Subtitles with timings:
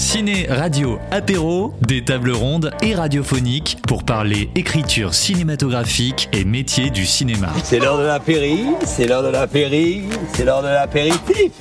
[0.00, 7.04] Ciné, radio, apéro, des tables rondes et radiophoniques pour parler écriture cinématographique et métier du
[7.04, 7.48] cinéma.
[7.62, 11.52] C'est l'heure de l'apéri, c'est l'heure de l'apéri, c'est l'heure de l'apéritif.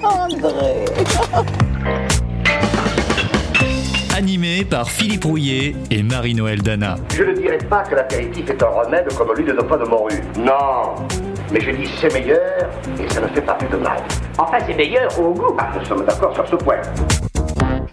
[4.16, 6.96] Animé par Philippe Rouillet et Marie-Noël Dana.
[7.14, 10.22] Je ne dirais pas que l'apéritif est un remède comme l'huile de pas de morue.
[10.38, 10.94] Non.
[11.52, 13.98] Mais je dis c'est meilleur et ça ne fait pas plus de mal.
[14.38, 15.54] Enfin, c'est meilleur au goût.
[15.58, 16.80] Ah, nous sommes d'accord sur ce point.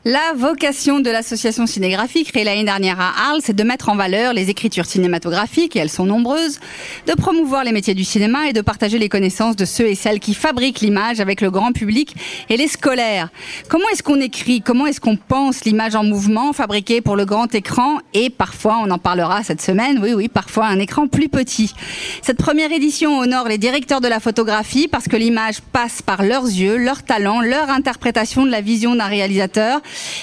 [0.06, 4.34] La vocation de l'association cinégraphique créée l'année dernière à Arles, c'est de mettre en valeur
[4.34, 6.60] les écritures cinématographiques, et elles sont nombreuses,
[7.08, 10.20] de promouvoir les métiers du cinéma et de partager les connaissances de ceux et celles
[10.20, 12.18] qui fabriquent l'image avec le grand public
[12.50, 13.30] et les scolaires.
[13.70, 14.62] Comment est-ce qu'on écrit?
[14.62, 18.00] Comment est-ce qu'on pense l'image en mouvement fabriquée pour le grand écran?
[18.14, 21.74] Et parfois, on en parlera cette semaine, oui, oui, parfois un écran plus petit.
[22.22, 26.44] Cette première édition honore les directeurs de la photographie parce que l'image passe par leurs
[26.44, 29.63] yeux, leur talent, leur interprétation de la vision d'un réalisateur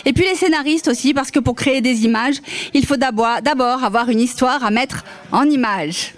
[0.04, 2.36] et puis les scénaristes aussi, parce que pour créer des images,
[2.74, 6.14] il faut d'abord avoir une histoire à mettre en image.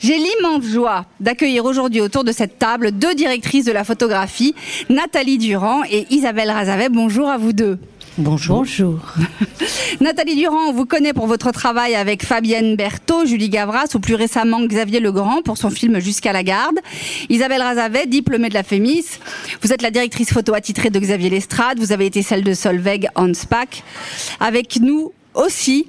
[0.00, 4.54] J'ai l'immense joie d'accueillir aujourd'hui autour de cette table deux directrices de la photographie,
[4.88, 6.88] Nathalie Durand et Isabelle Razavet.
[6.88, 7.78] Bonjour à vous deux.
[8.18, 8.58] Bonjour.
[8.58, 9.00] Bonjour.
[10.00, 14.14] Nathalie Durand, on vous connaît pour votre travail avec Fabienne Berthaud, Julie Gavras ou plus
[14.14, 16.78] récemment Xavier Legrand pour son film Jusqu'à la garde.
[17.30, 19.18] Isabelle Razavet, diplômée de la FEMIS.
[19.62, 21.78] Vous êtes la directrice photo attitrée de Xavier Lestrade.
[21.78, 23.82] Vous avez été celle de Solveig Hanspack.
[24.40, 25.88] Avec nous aussi,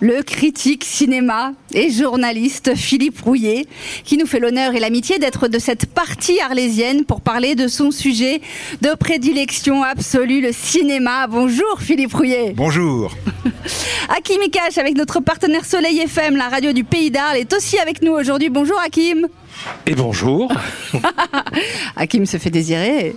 [0.00, 3.66] le critique cinéma et journaliste Philippe Rouillet,
[4.04, 7.90] qui nous fait l'honneur et l'amitié d'être de cette partie arlésienne pour parler de son
[7.90, 8.40] sujet
[8.82, 11.26] de prédilection absolue, le cinéma.
[11.26, 12.52] Bonjour Philippe Rouillet.
[12.56, 13.12] Bonjour.
[14.16, 18.02] Hakim Ikash, avec notre partenaire Soleil FM, la radio du Pays d'Arles, est aussi avec
[18.02, 18.50] nous aujourd'hui.
[18.50, 19.28] Bonjour Hakim.
[19.86, 20.52] Et bonjour.
[21.96, 23.14] Hakim se fait désirer.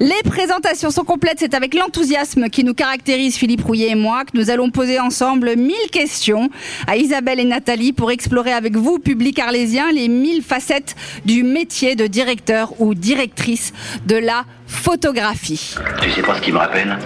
[0.00, 1.38] Les présentations sont complètes.
[1.38, 5.54] C'est avec l'enthousiasme qui nous caractérise, Philippe Rouillet et moi, que nous allons poser ensemble
[5.56, 6.50] mille questions
[6.86, 11.94] à Isabelle et Nathalie pour explorer avec vous, public arlésien, les mille facettes du métier
[11.94, 13.72] de directeur ou directrice
[14.06, 15.76] de la photographie.
[16.02, 16.98] Tu sais pas ce qui me rappelle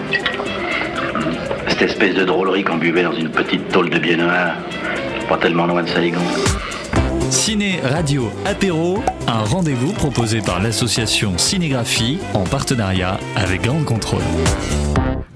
[1.67, 4.53] Cette espèce de drôlerie qu'on buvait dans une petite tôle de biennois,
[5.29, 6.21] pas tellement loin de Saigon.
[7.33, 14.21] Ciné, radio, apéro, un rendez-vous proposé par l'association Cinégraphie en partenariat avec Grande Contrôle.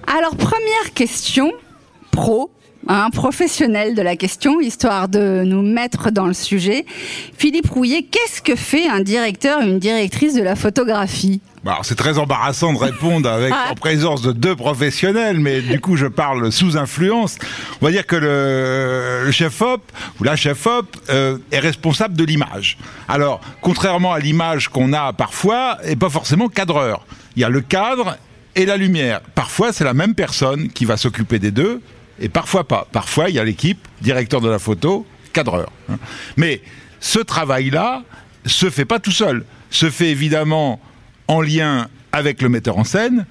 [0.06, 1.52] Alors, première question,
[2.12, 2.52] pro,
[2.88, 6.86] un professionnel de la question, histoire de nous mettre dans le sujet.
[7.36, 11.42] Philippe Rouillet, qu'est-ce que fait un directeur une directrice de la photographie?
[11.68, 15.98] Alors, c'est très embarrassant de répondre avec en présence de deux professionnels, mais du coup
[15.98, 17.38] je parle sous influence.
[17.82, 19.82] On va dire que le, le chef op
[20.20, 22.78] ou la chef op euh, est responsable de l'image.
[23.10, 27.06] Alors, contrairement à l'image qu'on a parfois, et pas forcément cadreur.
[27.36, 28.18] Il y a le cadre
[28.56, 29.20] et la lumière.
[29.36, 31.82] Parfois, c'est la même personne qui va s'occuper des deux,
[32.20, 32.88] et parfois pas.
[32.94, 35.70] Parfois, il y a l'équipe, directeur de la photo, cadreur.
[35.92, 35.98] hein.
[36.38, 36.62] Mais
[37.02, 38.04] ce travail-là
[38.46, 39.44] se fait pas tout seul.
[39.70, 40.80] Se fait évidemment
[41.28, 43.26] en lien avec le metteur en scène,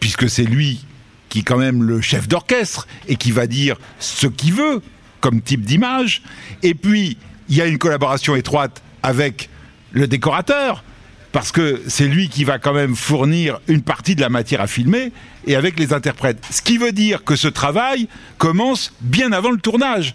[0.00, 0.84] puisque c'est lui
[1.28, 4.82] qui est quand même le chef d'orchestre et qui va dire ce qu'il veut
[5.20, 6.22] comme type d'image.
[6.62, 7.16] Et puis,
[7.48, 9.48] il y a une collaboration étroite avec
[9.92, 10.84] le décorateur,
[11.32, 14.66] parce que c'est lui qui va quand même fournir une partie de la matière à
[14.66, 15.12] filmer,
[15.46, 16.44] et avec les interprètes.
[16.50, 20.14] Ce qui veut dire que ce travail commence bien avant le tournage.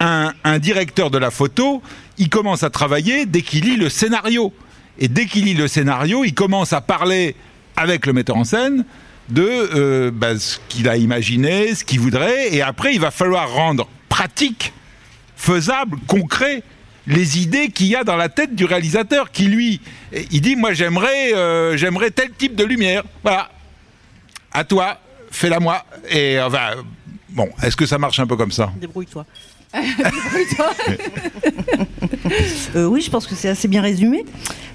[0.00, 1.82] Un, directeur de la photo,
[2.18, 4.52] il commence à travailler dès qu'il lit le scénario.
[4.98, 7.36] Et dès qu'il lit le scénario, il commence à parler
[7.76, 8.84] avec le metteur en scène
[9.28, 13.52] de euh, bah, ce qu'il a imaginé, ce qu'il voudrait, et après il va falloir
[13.52, 14.72] rendre pratique,
[15.36, 16.62] faisable, concret
[17.06, 19.80] les idées qu'il y a dans la tête du réalisateur qui lui,
[20.30, 23.50] il dit moi j'aimerais euh, j'aimerais tel type de lumière, voilà,
[24.52, 24.98] à toi,
[25.30, 26.70] fais-la moi, et enfin
[27.28, 28.72] bon, est-ce que ça marche un peu comme ça?
[28.80, 29.24] Débrouille-toi.
[32.76, 34.24] Euh, oui, je pense que c'est assez bien résumé.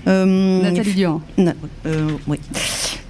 [0.07, 1.22] Euh, Nathalie Durand.
[1.38, 1.54] Na-
[1.86, 2.40] euh, oui.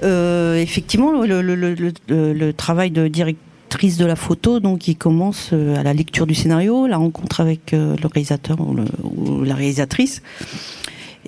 [0.03, 4.87] Euh, effectivement, le, le- le- le- le- le travail de directrice de la photo, donc,
[4.87, 10.21] il commence à la lecture du scénario, la rencontre avec le réalisateur ou, la réalisatrice.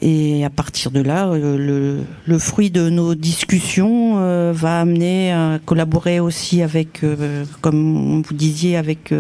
[0.02, 6.20] Et à partir de là, le, le fruit de nos discussions va amener à collaborer
[6.20, 7.02] aussi avec,
[7.62, 9.14] comme vous disiez, avec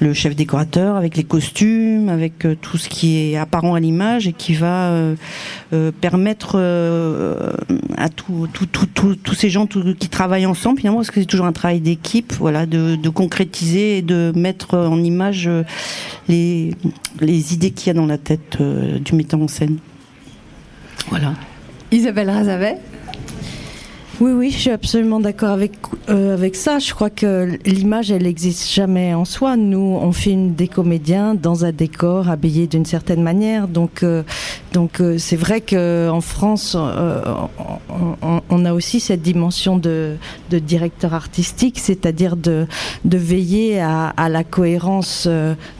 [0.00, 4.26] le chef décorateur, avec les costumes, avec euh, tout ce qui est apparent à l'image
[4.26, 5.14] et qui va euh,
[5.72, 6.56] euh, permettre
[7.96, 12.32] à tous ces gens qui travaillent ensemble, finalement, parce que c'est toujours un travail d'équipe,
[12.34, 15.48] voilà, de, concrétiser et de mettre en image
[16.28, 16.74] les,
[17.20, 19.78] les idées qu'il y a dans la tête du metteur en scène.
[21.10, 21.34] Voilà.
[21.92, 22.78] Isabelle Razavet
[24.20, 25.72] oui, oui, je suis absolument d'accord avec,
[26.08, 26.78] euh, avec ça.
[26.78, 29.56] Je crois que l'image, elle n'existe jamais en soi.
[29.56, 33.66] Nous, on filme des comédiens dans un décor habillé d'une certaine manière.
[33.66, 34.22] Donc, euh,
[34.72, 36.76] donc euh, c'est vrai qu'en France,
[38.50, 40.14] on, a aussi cette dimension de,
[40.50, 42.66] de directeur artistique, c'est-à-dire de,
[43.04, 45.28] de veiller à, à la cohérence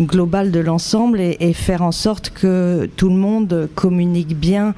[0.01, 4.75] globale de l'ensemble et, et, faire en sorte que tout le monde communique bien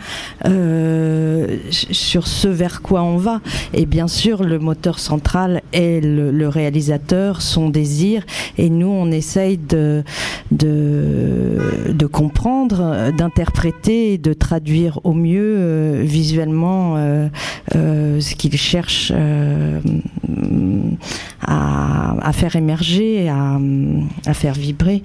[1.71, 3.41] sur ce vers quoi on va.
[3.75, 8.25] Et bien sûr, le moteur central est le, réalisateur, son désir.
[8.59, 10.05] Et nous, on essaye de,
[10.51, 17.29] de, comprendre, d'interpréter de traduire au mieux euh, visuellement euh,
[17.75, 19.13] euh, ce qu'il cherche
[21.43, 23.59] à, faire émerger, à,
[24.27, 25.03] à faire vibrer.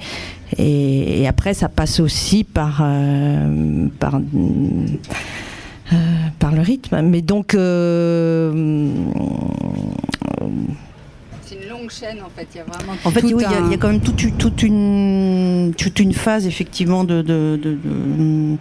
[0.58, 2.84] Et, et, après, ça passe aussi par,
[4.00, 4.20] par
[5.92, 5.96] euh,
[6.40, 7.02] par le rythme.
[7.02, 7.54] Mais donc.
[7.54, 8.52] Euh,
[11.42, 12.48] c'est une longue chaîne en fait.
[12.54, 12.94] Il y a vraiment.
[13.04, 17.22] En fait, il y, a quand même toute, toute, une, toute une phase effectivement de,
[17.22, 18.58] de, de, de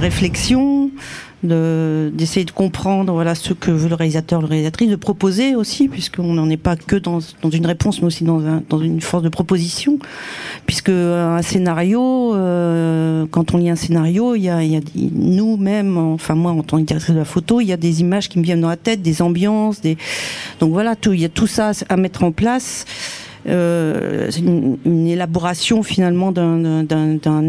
[0.00, 0.90] réflexion
[1.44, 6.32] d'essayer de, comprendre voilà ce que veut le réalisateur, le réalisatrice, de proposer aussi, puisqu'on
[6.32, 9.22] n'en est pas que dans, dans, une réponse, mais aussi dans, un, dans une force
[9.22, 9.98] de proposition,
[10.66, 15.96] puisque un scénario, euh, quand on lit un scénario, il y a, y a nous-mêmes,
[15.96, 18.40] enfin moi en tant que directrice de la photo, il y a des images qui
[18.40, 19.96] me viennent dans la tête, des ambiances, des
[20.58, 22.84] donc voilà, il y a tout ça à mettre en place.
[23.48, 27.42] Euh, une, élaboration finalement d'un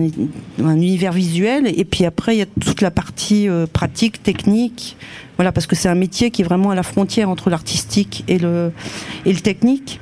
[0.60, 1.72] univers visuel.
[1.76, 4.96] Et puis après, il y a toute la partie euh, pratique, technique.
[5.38, 8.40] Voilà, parce que c'est un métier qui est vraiment à la frontière entre l'artistique et
[8.40, 8.72] le,
[9.26, 10.00] et le technique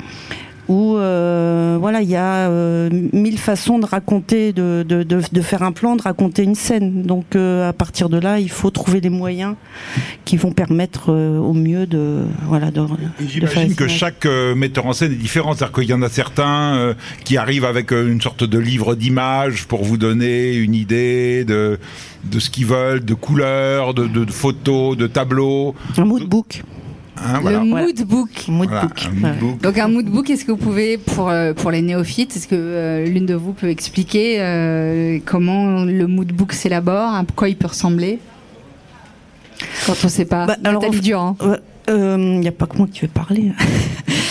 [0.69, 5.63] où euh, voilà il y a euh, mille façons de raconter, de, de, de, faire
[5.63, 7.03] un plan, de raconter une scène.
[7.03, 9.55] Donc euh, à partir de là, il faut trouver les moyens
[10.25, 12.81] qui vont permettre au mieux de voilà de.
[13.25, 17.37] J'imagine que chaque metteur en scène est différent, c'est-à-dire qu'il y en a certains qui
[17.37, 21.79] arrivent avec une sorte de livre d'images pour vous donner une idée de
[22.23, 25.75] de ce qu'ils veulent, de couleurs, de, de, photos, de tableaux.
[25.97, 26.63] Un moodbook.
[27.23, 28.47] Hein, le moodbook.
[29.61, 33.05] Donc un moodbook, est-ce que vous pouvez, pour, euh, pour les néophytes, est-ce que euh,
[33.05, 38.19] l'une de vous peut expliquer euh, comment le moodbook s'élabore, à quoi il peut ressembler?
[39.85, 40.45] Quand on ne sait pas.
[40.45, 41.35] Bah, alors, dur.
[41.89, 43.51] Il n'y a pas que moi qui vais parler.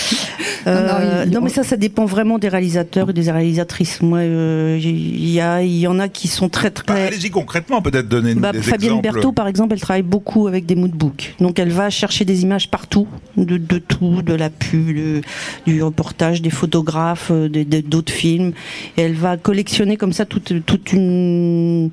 [0.67, 4.03] Euh, non, mais ça, ça dépend vraiment des réalisateurs et des réalisatrices.
[4.03, 6.87] Moi, il euh, y, a, il y en a qui sont très très.
[6.87, 10.67] Bah, allez-y concrètement, peut-être donner bah, des Fabienne Berthaud, par exemple, elle travaille beaucoup avec
[10.67, 11.35] des moodbooks.
[11.41, 13.07] Donc, elle va chercher des images partout,
[13.37, 15.23] de, de tout, de la pub,
[15.67, 18.53] du reportage, des photographes, euh, d'autres films.
[18.97, 21.91] Et elle va collectionner comme ça toute, toute une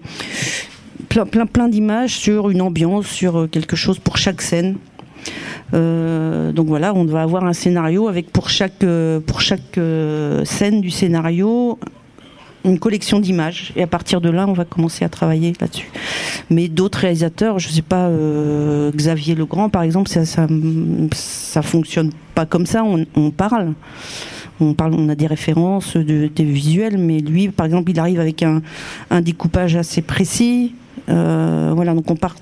[1.09, 4.77] plein plein, plein d'images sur une ambiance, sur quelque chose pour chaque scène.
[5.73, 10.45] Euh, donc voilà, on va avoir un scénario avec pour chaque, euh, pour chaque euh,
[10.45, 11.79] scène du scénario
[12.65, 15.89] une collection d'images et à partir de là on va commencer à travailler là-dessus.
[16.49, 18.09] Mais d'autres réalisateurs, je sais pas,
[18.95, 20.47] Xavier Legrand par exemple, ça, ça,
[21.11, 22.85] ça fonctionne pas comme ça.
[22.85, 23.73] On, parle,
[24.61, 28.21] on parle, on a des références de, des visuels, mais lui par exemple il arrive
[28.21, 28.61] avec un,
[29.09, 30.73] un découpage assez précis.
[31.07, 32.35] voilà, donc on part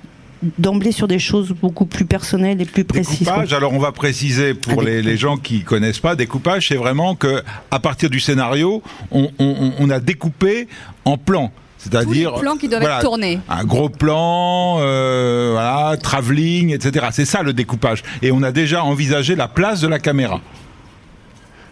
[0.58, 3.26] d'emblée sur des choses beaucoup plus personnelles et plus précises.
[3.26, 7.42] Découpage, alors on va préciser pour les, gens qui connaissent pas, découpage, c'est vraiment que
[7.70, 10.68] à partir du scénario, on, a découpé
[11.04, 11.52] en plans.
[11.78, 13.40] C'est-à-dire plans qui doivent être tournés.
[13.48, 17.06] Un gros plan, euh, voilà, travelling, etc.
[17.10, 18.02] C'est ça le découpage.
[18.22, 20.40] Et on a déjà envisagé la place de la caméra.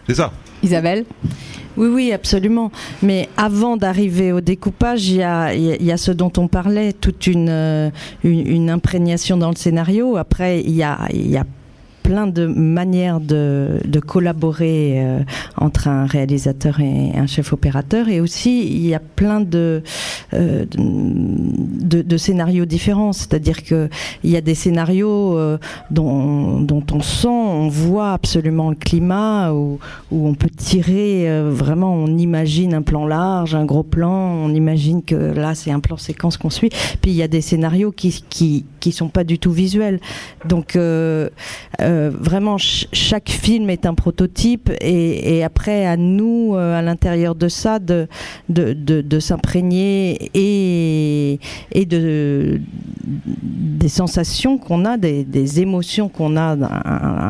[0.07, 0.33] C'est ça.
[0.63, 1.05] Isabelle?
[1.77, 2.71] Oui, oui, absolument.
[3.01, 5.21] Mais avant d'arriver au découpage, il y
[5.91, 7.89] a, ce dont on parlait, toute une, euh,
[8.23, 10.17] une, imprégnation dans le scénario.
[10.17, 11.45] Après, il y a, y a
[12.11, 15.19] plein de manières de, de collaborer euh,
[15.55, 18.09] entre un réalisateur et un chef opérateur.
[18.09, 19.81] Et aussi, il y a plein de,
[20.33, 23.13] euh, de, scénarios différents.
[23.13, 23.89] C'est-à-dire qu'il
[24.25, 25.57] y a des scénarios euh,
[25.89, 29.79] dont, dont on sent, on voit absolument le climat, où,
[30.11, 35.01] où on peut tirer vraiment, on imagine un plan large, un gros plan, on imagine
[35.01, 36.71] que là, c'est un plan séquence qu'on suit.
[37.01, 40.01] Puis il y a des scénarios qui, qui, qui sont pas du tout visuels.
[40.45, 40.75] Donc
[42.01, 47.47] euh, vraiment, chaque film est un prototype et, après à nous, euh, à l'intérieur de
[47.47, 48.07] ça, de,
[49.19, 52.61] s'imprégner et, de,
[53.03, 56.55] des sensations qu'on a, des, émotions qu'on a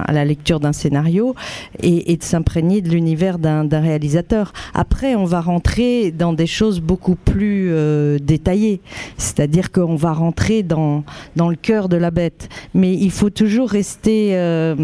[0.06, 1.36] à la lecture d'un scénario
[1.82, 4.54] et, et de s'imprégner de l'univers d'un réalisateur.
[4.74, 8.82] Après, on va rentrer dans des choses beaucoup plus euh, détaillées,
[9.18, 11.04] c'est-à-dire qu'on va rentrer dans,
[11.36, 12.50] dans le cœur de la bête.
[12.74, 14.76] Mais il faut toujours rester euh,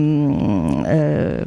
[0.88, 1.44] euh,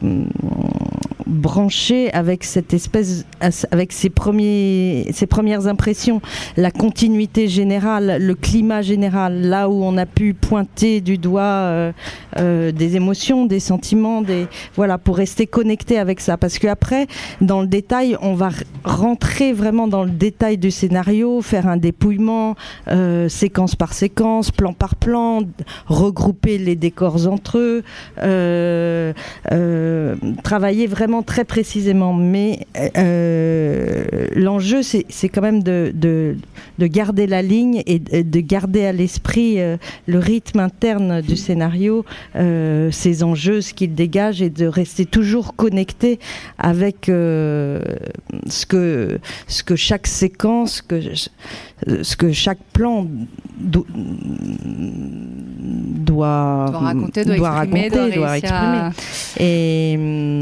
[1.26, 3.24] branché avec cette espèce,
[3.70, 6.20] avec ses, premiers, ses premières impressions,
[6.56, 11.92] la continuité générale, le climat général, là où on a pu pointer du doigt euh,
[12.38, 14.46] euh, des émotions, des sentiments, des
[14.76, 16.36] voilà, pour rester connecté avec ça.
[16.36, 17.06] Parce qu'après,
[17.40, 18.50] dans le détail, on va
[18.84, 22.54] rentrer vraiment dans le détail du scénario, faire un dépouillement,
[22.88, 25.42] euh, séquence par séquence, plan par plan,
[25.86, 27.82] regrouper les décors entre eux,
[30.42, 36.36] travailler vraiment très précisément, mais euh, l'enjeu, c'est quand même de, de,
[36.86, 39.76] garder la ligne et de garder à l'esprit euh,
[40.06, 42.04] le rythme interne du scénario,
[42.36, 46.18] euh, ses enjeux, ce qu'il dégage, et de rester toujours connecté
[46.58, 47.82] avec ce,
[48.68, 51.00] que, ce que chaque séquence, que,
[52.02, 53.06] ce que chaque plan
[55.70, 58.90] doit, doit raconter, doit, raconter, doit exprimer.
[59.38, 59.96] Et,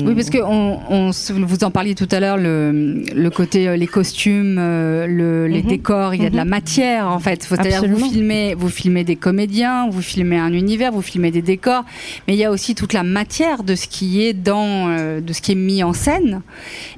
[0.04, 1.10] oui, parce que on, on,
[1.44, 5.62] vous en parliez tout à l'heure, le, le, côté, euh, les costumes, euh, le, les
[5.62, 5.68] mhm.
[5.68, 6.50] décors, il y a de la mhm.
[6.50, 7.42] matière en fait.
[7.42, 11.84] C'est-à-dire vous filmez, vous filmez des comédiens, vous filmez un univers, vous filmez des décors,
[12.26, 15.32] mais il y a aussi toute la matière de ce qui est dans, euh, de
[15.32, 16.42] ce qui est mis en scène.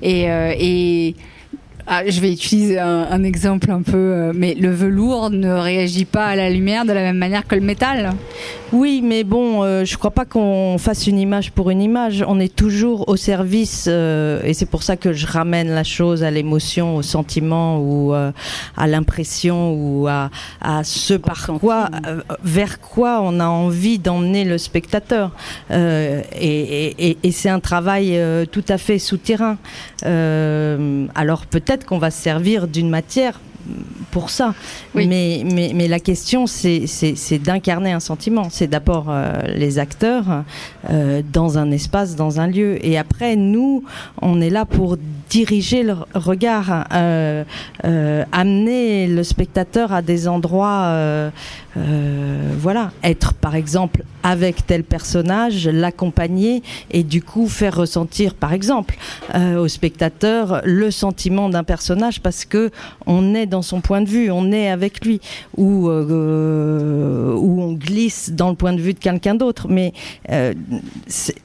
[0.02, 1.14] Et, et
[1.92, 6.26] ah, je vais utiliser un, exemple un peu, euh, mais le velours ne réagit pas
[6.26, 8.12] à la lumière de la même manière que le métal.
[8.72, 12.24] Oui, mais bon, euh, je crois pas qu'on fasse une image pour une image.
[12.28, 16.22] On est toujours au service, euh, et c'est pour ça que je ramène la chose
[16.22, 20.30] à l'émotion, au sentiment ou à l'impression ou à,
[20.60, 21.88] à ce par quoi,
[22.44, 25.32] vers quoi on a envie d'emmener le spectateur.
[25.72, 28.16] Et, et, et c'est un travail
[28.52, 29.58] tout à fait souterrain.
[30.04, 33.40] alors peut-être qu'on va se servir d'une matière
[34.10, 34.54] pour ça.
[34.94, 38.48] Mais, mais, mais, la question, c'est d'incarner un sentiment.
[38.50, 40.44] C'est d'abord euh, les acteurs
[40.90, 42.84] euh, dans un espace, dans un lieu.
[42.84, 43.84] Et après, nous,
[44.20, 44.96] on est là pour
[45.28, 47.44] diriger le regard, euh,
[48.32, 51.30] amener le spectateur à des endroits
[51.76, 58.52] euh, voilà, être par exemple avec tel personnage, l'accompagner et du coup faire ressentir par
[58.52, 58.96] exemple
[59.34, 62.70] euh, au spectateur le sentiment d'un personnage parce que
[63.06, 65.20] on est dans son point de vue, on est avec lui
[65.56, 69.68] ou euh, on glisse dans le point de vue de quelqu'un d'autre.
[69.68, 69.92] Mais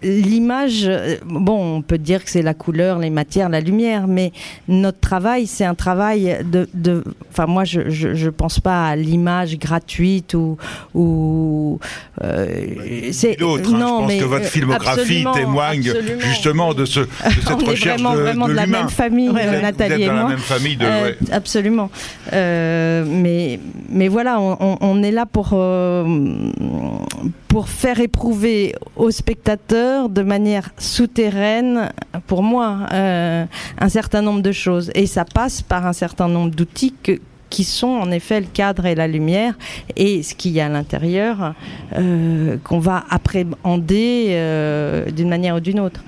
[0.02, 0.90] l'image,
[1.26, 4.32] bon, on peut dire que c'est la couleur, les matières, la lumière, mais
[4.68, 9.58] notre travail, c'est un travail de, enfin moi je, je, je pense pas à l'image
[9.60, 10.58] gratuite ou,
[10.94, 11.80] ou
[12.24, 13.60] euh, c'est non, hein.
[13.64, 17.86] je pense mais que votre euh, filmographie témoigne justement de, ce, de cette on recherche
[17.86, 20.24] est vraiment, de, vraiment de, la même famille, ouais, Nathalie et dans moi.
[20.24, 21.90] la même famille de, euh, absolument.
[22.34, 26.04] Euh, mais mais voilà, on, on, est là pour euh,
[27.56, 31.90] pour faire éprouver aux spectateurs de manière souterraine,
[32.28, 33.46] pour moi, euh,
[33.80, 34.92] un certain nombre de choses.
[34.94, 37.20] Et ça passe par un certain nombre d'outils que
[37.56, 39.54] qui sont en effet le cadre et la lumière
[39.96, 41.54] et ce qu'il y a à l'intérieur
[41.96, 46.02] euh, qu'on va appréhender euh, d'une manière ou d'une autre.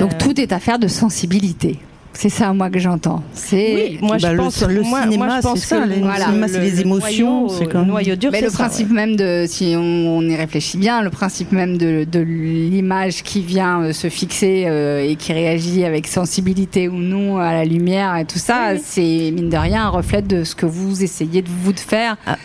[0.00, 1.78] Donc euh, tout est affaire de sensibilité.
[2.16, 3.22] C'est ça, moi, que j'entends.
[3.32, 5.84] C'est oui, moi, je pense, le, le cinéma, c'est ça.
[5.84, 8.30] Le, voilà, cinéma, c'est les émotions, c'est le noyau dur.
[8.32, 8.94] Mais le ça, principe ouais.
[8.94, 13.40] même de, si on, on, y réfléchit bien, le principe même de, de l'image qui
[13.40, 18.16] vient euh, se fixer euh, et qui réagit avec sensibilité ou non à la lumière
[18.16, 18.80] et tout ça, oui.
[18.82, 22.16] c'est mine de rien un reflet de ce que vous essayez de vous de faire.
[22.26, 22.36] Ah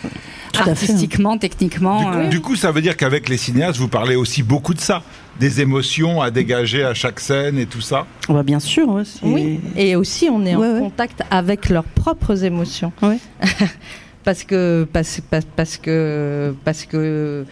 [0.58, 1.98] artistiquement, techniquement.
[1.98, 2.28] Du coup, euh...
[2.28, 5.02] du coup, ça veut dire qu'avec les cinéastes, vous parlez aussi beaucoup de ça
[5.38, 8.88] des émotions à dégager à chaque scène et tout ça bah Bien sûr.
[8.88, 9.60] Ouais, oui.
[9.76, 10.80] Et aussi, on est ouais, en ouais.
[10.80, 12.92] contact avec leurs propres émotions.
[14.24, 15.20] parce que parce,
[15.56, 17.46] parce que parce que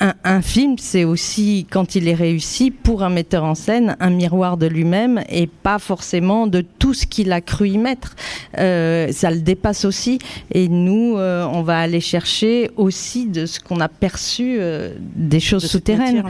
[0.00, 4.56] un, film, c'est aussi, quand il est réussi, pour un metteur en scène, un miroir
[4.56, 8.14] de lui-même et pas forcément de tout ce qu'il a cru y mettre.
[8.58, 10.20] Euh, ça le dépasse aussi.
[10.52, 15.40] Et nous, euh, on va aller chercher aussi de ce qu'on a perçu euh, des
[15.40, 16.22] choses souterraines.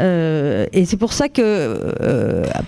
[0.00, 1.92] et c'est pour ça que,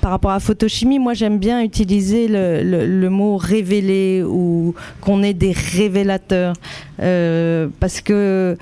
[0.01, 5.35] par rapport à photochimie, moi j'aime bien utiliser le, le mot révéler ou qu'on est
[5.35, 6.55] des révélateurs.
[6.99, 8.57] parce que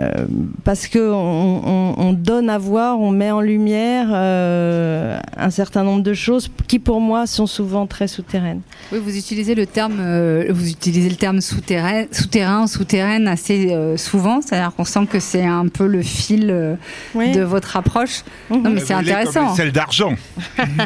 [0.00, 0.26] euh,
[0.64, 6.14] parce que on, donne à voir, on met en lumière euh, un certain nombre de
[6.14, 8.60] choses qui pour moi sont souvent très souterraines.
[8.92, 14.40] Oui, vous utilisez le terme, euh, vous utilisez le terme souterrain, souterrain, souterraine assez souvent.
[14.40, 18.22] C'est-à-dire qu'on sent que c'est un peu le fil de votre approche.
[18.50, 18.62] Mhm.
[18.62, 19.40] Non, mais c'est intéressant.
[19.40, 20.14] Comme les selles d'argent,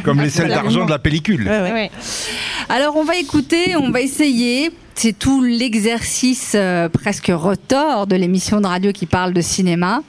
[0.04, 1.50] comme les selles d'argent de la pellicule.
[2.68, 8.60] Alors on va écouter, on va essayer c'est tout l'exercice euh, presque retors de l'émission
[8.60, 10.02] de radio qui parle de cinéma.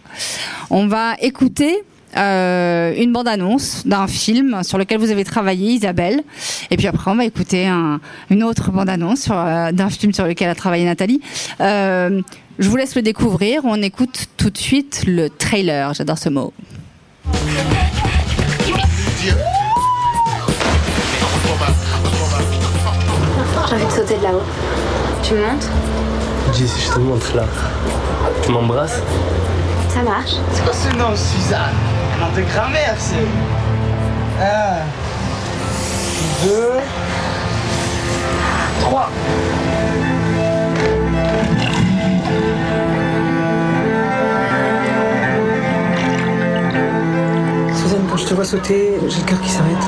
[0.69, 1.83] On va écouter
[2.17, 6.23] euh, une bande-annonce d'un film sur lequel vous avez travaillé, Isabelle.
[6.69, 7.67] Et puis après, on va écouter
[8.29, 11.21] une autre bande-annonce euh, d'un film sur lequel a travaillé Nathalie.
[11.59, 12.21] je
[12.59, 13.61] vous laisse le découvrir.
[13.65, 15.93] On écoute tout de suite le trailer.
[15.93, 16.53] J'adore ce mot.
[23.69, 24.72] J'ai envie de sauter de là-haut.
[25.23, 25.67] Tu me montres
[26.51, 27.45] Dis, je te montre là,
[28.43, 28.99] tu m'embrasses
[29.89, 30.33] Ça marche.
[30.51, 31.73] C'est quoi ce nom, Suzanne
[32.19, 33.25] Nom de grand-mère, c'est.
[34.41, 34.83] Un,
[36.45, 36.79] deux,
[38.81, 39.09] trois.
[47.73, 49.83] Suzanne, quand je te vois sauter, j'ai le cœur qui s'arrête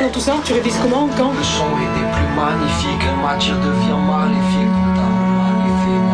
[0.00, 1.32] dans tout ça Tu révises comment Quand?
[1.32, 2.09] Le son était
[2.40, 4.76] magnifique, matière devient maléfique.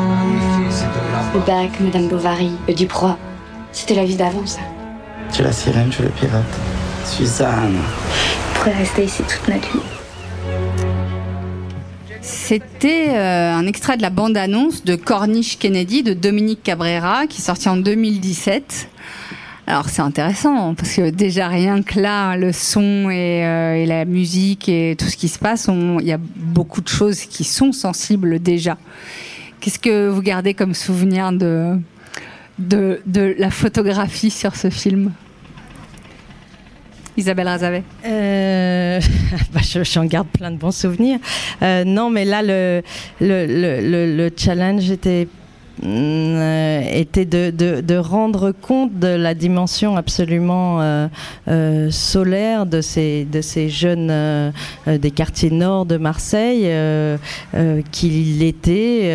[0.09, 1.21] magnifique, c'est de la.
[1.35, 3.15] Le bac, Madame Bovary, Duproy.
[3.73, 4.61] C'était la vie d'avant, ça.
[5.33, 6.43] Tu es la sirène, je le pirate.
[7.05, 7.77] Suzanne.
[7.77, 9.85] On pourrait rester ici toute notre vie.
[12.21, 17.45] C'était euh, un extrait de la bande-annonce de Corniche Kennedy de Dominique Cabrera qui est
[17.45, 18.89] sorti en 2017.
[19.69, 24.69] Alors c'est intéressant parce que déjà rien que là, le son euh, et, la musique
[24.69, 28.39] et tout ce qui se passe, il y a beaucoup de choses qui sont sensibles
[28.39, 28.79] déjà.
[29.59, 31.81] Qu'est-ce que vous gardez comme souvenir de,
[32.59, 35.13] de, la photographie sur ce film?
[37.17, 39.01] Isabelle Razavet euh,
[39.53, 41.19] bah, J'en garde plein de bons souvenirs.
[41.63, 42.83] Euh, non, mais là, le,
[43.21, 45.46] le, le, le challenge était euh,
[45.83, 51.09] était de, de, rendre compte de la dimension absolument euh,
[51.49, 54.53] euh, solaire de ces, de ces jeunes
[54.87, 56.71] des quartiers nord de Marseille
[57.93, 58.09] qui
[58.39, 59.11] l'été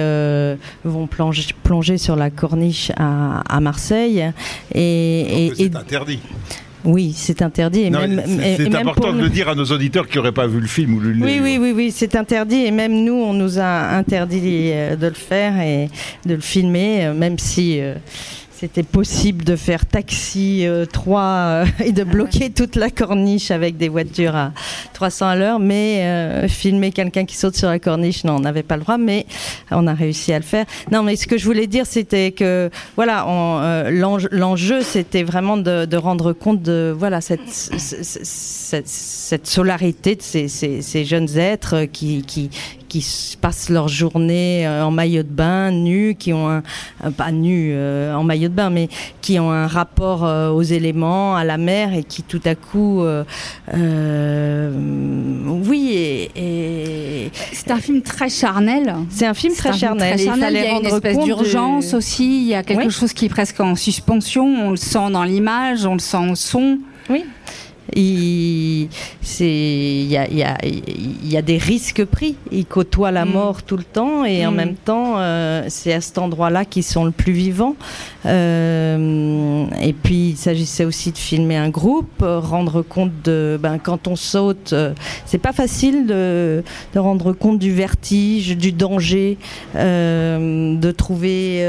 [0.84, 4.32] vont plonger, plonger sur la corniche à, à Marseille.
[4.74, 6.20] Et, et c'est interdit.
[6.84, 7.92] Oui, c'est interdit.
[8.58, 11.00] C'est important de le dire à nos auditeurs qui n'auraient pas vu le film ou
[11.00, 12.66] lu Oui, oui, oui, oui, c'est interdit.
[12.66, 15.90] Et même nous, on nous a interdit euh, de le faire et
[16.26, 17.96] de le filmer, euh, même si euh,
[18.62, 23.76] c'était possible de faire taxi 3 euh, euh, et de bloquer toute la corniche avec
[23.76, 24.52] des voitures à
[24.94, 28.62] 300 à l'heure, mais euh, filmer quelqu'un qui saute sur la corniche, non, on n'avait
[28.62, 29.26] pas le droit, mais
[29.72, 30.66] on a réussi à le faire.
[30.92, 33.26] Non, mais ce que je voulais dire, c'était que voilà,
[33.90, 40.84] l'enjeu, c'était vraiment de, rendre compte de voilà cette, cette, cette solarité de ces, ces,
[40.84, 42.52] ces jeunes êtres qui, qui,
[42.92, 46.62] qui passent leur journée euh, en maillot de bain, nus, qui ont un,
[47.12, 48.90] pas nus euh, en maillot de bain, mais
[49.22, 53.06] qui ont un rapport euh, aux éléments, à la mer, et qui tout à coup,
[55.70, 58.94] oui, et, c'est un film très charnel.
[59.10, 60.20] C'est un film très charnel.
[60.20, 62.42] il, y a une espèce d'urgence aussi.
[62.42, 64.46] Il y a quelque chose qui est presque en suspension.
[64.46, 66.80] On le sent dans l'image, on le sent au son.
[67.10, 67.24] Oui
[67.96, 68.90] il
[69.40, 70.58] y a, y, a,
[71.24, 72.36] y a, des risques pris.
[72.52, 73.32] Il côtoie la mm.
[73.32, 74.56] mort tout le temps et en mm.
[74.56, 77.76] même temps, euh, c'est à cet endroit-là qu'ils sont le plus vivants.
[78.26, 83.60] Euh, et puis, il s'agissait aussi de filmer un groupe, euh, rendre compte de.
[83.62, 84.74] Ben, quand on saute,
[85.26, 89.38] c'est pas facile de, de, rendre compte du vertige, du danger,
[89.76, 91.62] de trouver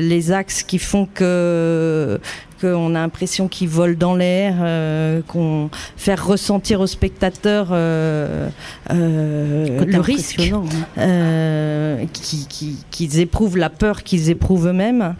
[0.00, 2.20] les axes qui font que
[2.60, 8.48] qu'on a l'impression qu'ils volent dans l'air, euh, qu'on faire ressentir aux spectateurs euh,
[8.90, 10.40] euh, le risque,
[12.90, 15.14] qu'ils éprouvent la peur qu'ils éprouvent eux-mêmes.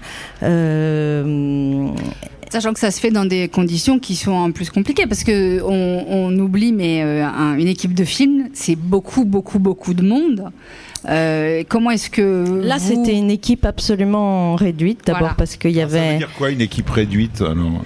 [2.48, 5.60] Sachant que ça se fait dans des conditions qui sont en plus compliquées, parce que
[5.62, 10.50] on, oublie, mais une équipe de film, c'est beaucoup, beaucoup, beaucoup de monde.
[11.68, 15.98] Comment est-ce que là c'était une équipe absolument réduite d'abord parce qu'il y avait.
[15.98, 17.82] Ça veut dire quoi une équipe réduite alors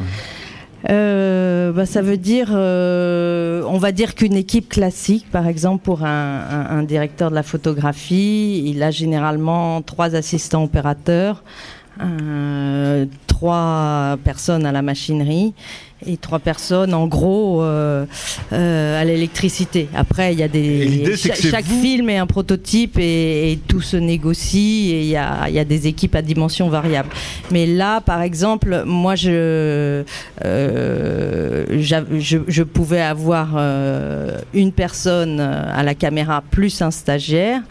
[0.89, 6.05] euh, bah, ça veut dire, euh, on va dire qu'une équipe classique, par exemple, pour
[6.05, 11.43] un, un, directeur de la photographie, il a généralement trois assistants opérateurs,
[12.01, 15.53] euh, trois personnes à la machinerie
[16.07, 18.07] et trois personnes en gros euh,
[18.53, 19.89] euh, à l'électricité.
[19.95, 25.01] Après, il y a des chaque, film est un prototype et, tout se négocie et
[25.03, 27.09] il y a, y a, des équipes à dimension variable.
[27.51, 30.05] Mais là, par exemple, moi je
[30.45, 33.57] euh, je, je, pouvais avoir
[34.55, 37.63] une personne à la caméra plus un stagiaire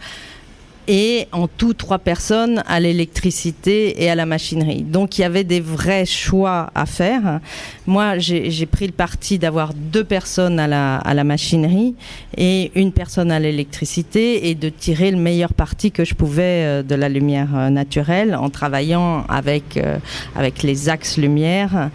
[0.92, 4.82] et en tout trois personnes à l'électricité et à la machinerie.
[4.82, 7.38] Donc il y avait des vrais choix à faire.
[7.86, 11.94] Moi, j'ai pris le parti d'avoir deux personnes à la, à la machinerie
[12.36, 16.82] et une personne à l'électricité et de tirer le meilleur parti que je pouvais euh,
[16.82, 19.98] de la lumière euh, naturelle en travaillant avec, euh,
[20.34, 21.90] avec les axes lumière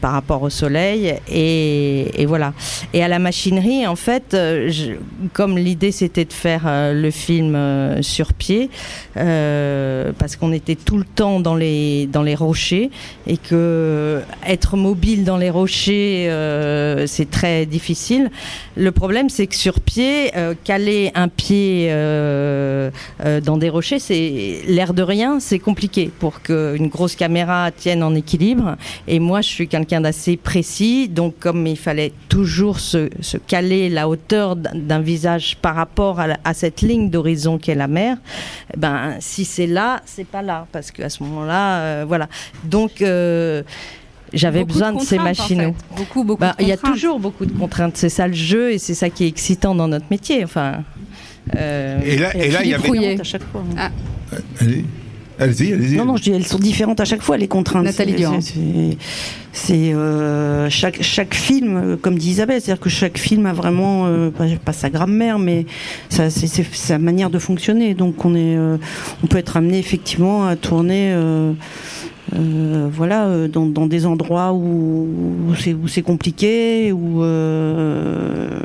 [0.00, 1.14] par rapport au soleil.
[1.30, 2.52] Et, voilà.
[2.92, 4.36] Et à la machinerie, en fait,
[5.32, 7.56] comme l'idée c'était de faire le film
[8.02, 8.70] sur pied
[9.16, 12.90] euh, parce qu'on était tout le temps dans les, dans les rochers
[13.26, 18.30] et que être mobile dans les rochers, euh, c'est très difficile.
[18.76, 24.94] Le problème, c'est que sur pied, euh, caler un pied dans des rochers, c'est l'air
[24.94, 28.76] de rien, c'est compliqué pour qu'une grosse caméra tienne en équilibre.
[29.06, 33.08] Et moi, je suis quelqu'un d'assez précis, donc comme il fallait toujours se,
[33.46, 37.97] caler la hauteur d'un visage par rapport à, à cette ligne d'horizon qu'est la mer,
[38.76, 42.28] ben si c'est là, c'est pas là, parce qu'à ce moment-là, euh, voilà.
[42.64, 43.62] Donc euh,
[44.32, 45.74] j'avais besoin de, ces machines.
[45.96, 46.40] Beaucoup, beaucoup.
[46.40, 47.96] Ben, il y a toujours beaucoup de contraintes.
[47.96, 50.44] C'est ça le jeu et c'est ça qui est excitant dans notre métier.
[50.44, 50.84] Enfin.
[51.56, 53.64] Euh, et là, et là, il y avait à chaque fois.
[53.76, 53.90] Ah.
[54.60, 54.84] Allez.
[55.38, 55.96] Allez-y, allez-y.
[55.96, 57.84] Non, non, je dis, elles sont différentes à chaque fois, les contraintes.
[57.84, 58.40] Nathalie Durand.
[59.52, 64.06] C'est euh, chaque, chaque film, euh, comme dit Isabelle, c'est-à-dire que chaque film a vraiment,
[64.06, 64.30] euh,
[64.64, 65.66] pas, sa grammaire, mais
[66.08, 66.30] c'est
[66.72, 67.94] sa manière de fonctionner.
[67.94, 68.56] Donc on, est,
[69.22, 71.14] on peut être amené effectivement à tourner.
[72.34, 75.54] Euh, voilà, euh, dans, des endroits où,
[75.86, 78.60] c'est compliqué, où, euh,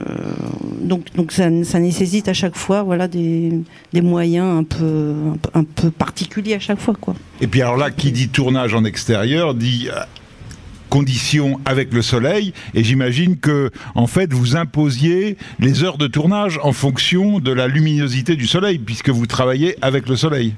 [0.81, 5.13] donc, donc ça, nécessite à chaque fois voilà, des, moyens un peu,
[5.53, 6.95] un, peu particuliers à chaque fois.
[6.99, 7.15] Quoi.
[7.41, 9.87] Et puis alors là, qui dit tournage en extérieur dit
[10.89, 16.59] conditions avec le soleil et j'imagine que en fait vous imposiez les heures de tournage
[16.61, 20.53] en fonction de la luminosité du soleil puisque vous travaillez avec le soleil.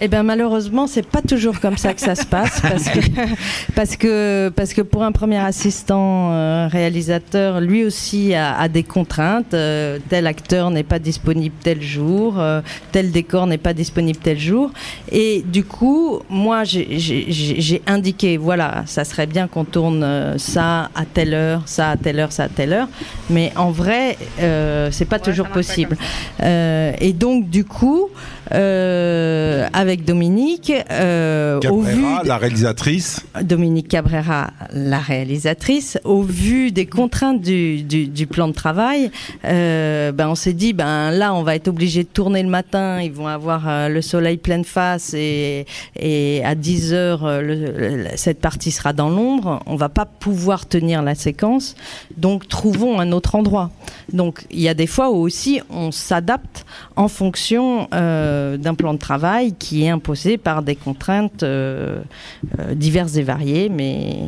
[0.00, 3.00] Eh bien malheureusement, c'est pas toujours comme ça que ça se passe parce que
[3.74, 9.54] parce que parce que pour un premier assistant euh, réalisateur, lui aussi a, des contraintes.
[9.54, 14.38] Euh, tel acteur n'est pas disponible tel jour, euh, tel décor n'est pas disponible tel
[14.38, 14.70] jour.
[15.10, 21.34] Et du coup, moi, j'ai indiqué, voilà, ça serait bien qu'on tourne ça à telle
[21.34, 22.88] heure, ça à telle heure, ça à telle heure.
[23.28, 25.96] Mais en vrai, c'est pas toujours possible.
[26.42, 28.08] et donc du coup,
[28.52, 30.72] avec avec Dominique.
[30.90, 33.26] Euh, au vu la réalisatrice.
[33.42, 35.98] Dominique Cabrera, la réalisatrice.
[36.04, 39.10] Au vu des contraintes du, du, plan de travail,
[39.44, 43.02] euh, ben on s'est dit, ben là, on va être obligé de tourner le matin.
[43.02, 48.40] Ils vont avoir euh, le soleil pleine face et, et à 10 heures, le, cette
[48.40, 49.60] partie sera dans l'ombre.
[49.66, 51.74] On va pas pouvoir tenir la séquence.
[52.16, 53.70] Donc, trouvons un autre endroit.
[54.12, 56.64] Donc, il y a des fois où aussi on s'adapte
[56.96, 62.02] en fonction d'un plan de travail qui est imposé par des contraintes euh,
[62.58, 64.24] euh, diverses et variées, mais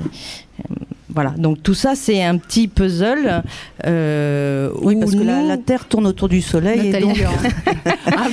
[0.60, 0.74] euh,
[1.14, 3.42] voilà, donc tout ça c'est un petit puzzle.
[3.84, 6.88] oui, parce que la, Terre tourne autour du Soleil.
[6.88, 7.16] Et donc,
[8.06, 8.28] ah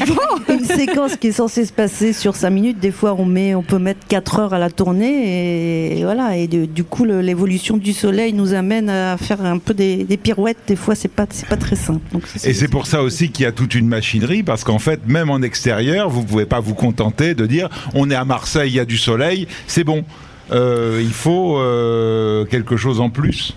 [0.49, 3.63] une séquence qui est censée se passer sur 5 minutes, des fois on, met, on
[3.63, 5.99] peut mettre 4 heures à la tournée.
[5.99, 10.05] Et, voilà, et du coup l'évolution du Soleil nous amène à faire un peu des,
[10.21, 10.57] pirouettes.
[10.67, 12.01] Des fois c'est pas, pas très simple.
[12.43, 15.29] et c'est pour ça aussi qu'il y a toute une machinerie, parce qu'en fait, même
[15.29, 18.79] en extérieur, vous pouvez pas vous contenter de dire on est à Marseille, il y
[18.79, 20.03] a du soleil, c'est bon.
[20.51, 23.55] Euh, il faut euh, quelque chose en plus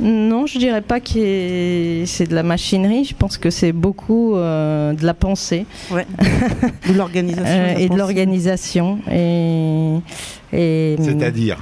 [0.00, 3.04] non, je dirais pas que c'est de la machinerie.
[3.04, 5.64] Je pense que c'est beaucoup euh, de la pensée.
[5.90, 6.06] Ouais.
[6.88, 7.78] de l'organisation.
[7.78, 8.98] et de l'organisation.
[9.10, 11.56] Et, C'est-à-dire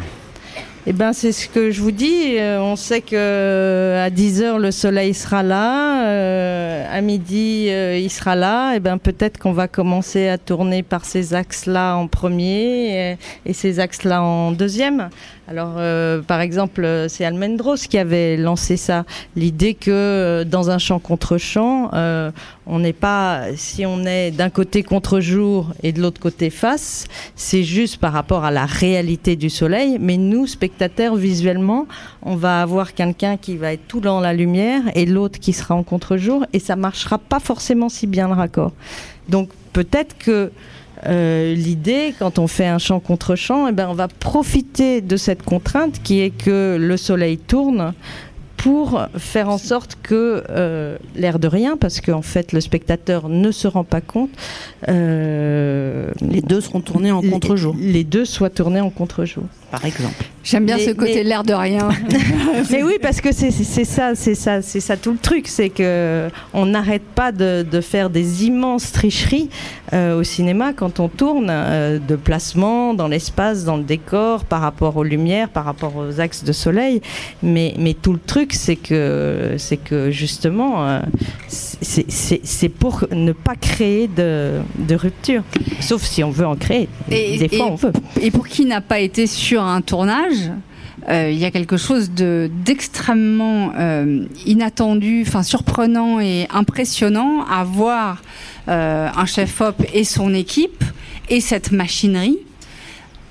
[0.88, 2.38] eh ben, c'est ce que je vous dis.
[2.38, 7.66] Euh, on sait que euh, à 10 heures le soleil sera là, euh, à midi
[7.66, 8.72] il sera là.
[8.72, 13.52] Et eh ben, peut-être qu'on va commencer à tourner par ces axes-là en premier et,
[13.52, 15.10] ces axes-là en deuxième.
[15.48, 19.04] Alors, euh, par exemple, euh, c'est Almendros qui avait lancé ça,
[19.36, 22.32] l'idée que euh, dans un champ contre champ, euh,
[22.66, 27.06] on n'est pas, si on est d'un côté contre jour et de l'autre côté face,
[27.36, 29.98] c'est juste par rapport à la réalité du soleil.
[30.00, 31.86] Mais nous, spectateurs, visuellement,
[32.22, 35.76] on va avoir quelqu'un qui va être tout dans la lumière et l'autre qui sera
[35.76, 38.72] en contre-jour, et ça marchera pas forcément si bien le raccord.
[39.28, 40.50] Donc peut-être que
[41.08, 45.16] euh, l'idée, quand on fait un champ contre champ, eh ben, on va profiter de
[45.16, 47.92] cette contrainte qui est que le soleil tourne
[48.56, 53.50] pour faire en sorte que euh, l'air de rien, parce qu'en fait le spectateur ne
[53.52, 54.30] se rend pas compte,
[54.88, 57.76] euh, les deux seront tournés en les- contre-jour.
[57.78, 59.44] Les deux soient tournés en contre-jour.
[59.70, 60.24] Par exemple.
[60.44, 61.88] J'aime bien Mais- ce côté mais- de l'air de rien.
[62.70, 66.28] mais oui, parce que c'est ça, c'est ça, c'est ça tout le truc, c'est que
[66.54, 69.50] on n'arrête pas de, de faire des immenses tricheries
[69.92, 74.60] euh, au cinéma quand on tourne, euh, de placement dans l'espace, dans le décor, par
[74.60, 77.02] rapport aux lumières, par rapport aux axes de soleil.
[77.42, 81.00] Mais, mais tout le truc, c'est que c'est que justement, euh,
[81.48, 85.42] c'est- pour ne pas créer de, de rupture,
[85.80, 86.88] sauf si on veut en créer.
[87.10, 87.92] Et- des fois, et- on veut.
[88.20, 90.50] Et pour qui n'a pas été sur un tournage,
[91.08, 97.64] euh, il y a quelque chose de d'extrêmement euh, inattendu, enfin surprenant et impressionnant à
[97.64, 98.22] voir
[98.68, 100.82] euh, un chef op et son équipe
[101.28, 102.38] et cette machinerie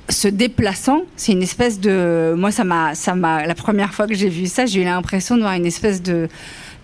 [0.09, 1.01] se déplaçant.
[1.17, 2.93] C'est une espèce de, moi ça m'a,
[3.45, 6.29] la première fois que j'ai vu ça, j'ai eu l'impression de voir une espèce de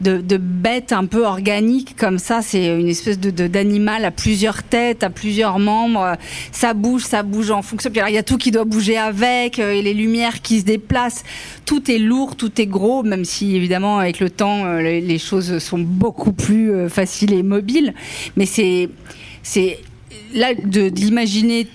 [0.01, 2.41] de, de bête un peu organique comme ça.
[2.41, 6.17] C'est une espèce de d'animal à plusieurs têtes, à plusieurs membres.
[6.51, 7.89] Ça bouge, ça bouge en fonction.
[7.89, 10.65] Puis il y a tout qui doit bouger avec, euh, et les lumières qui se
[10.65, 11.23] déplacent.
[11.65, 15.59] Tout est lourd, tout est gros, même si évidemment avec le temps euh, les, choses
[15.59, 17.93] sont beaucoup plus euh, faciles et mobiles.
[18.35, 18.89] Mais c'est
[20.33, 21.67] là de, l'imaginer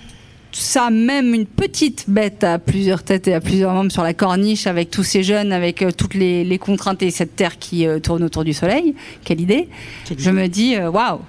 [0.58, 4.66] ça, même une petite bête à plusieurs têtes et à plusieurs membres sur la corniche
[4.66, 7.98] avec tous ces jeunes, avec euh, toutes les, les contraintes et cette terre qui euh,
[7.98, 8.94] tourne autour du soleil.
[9.24, 9.68] Quelle idée.
[10.16, 11.20] Je me dis, euh, waouh.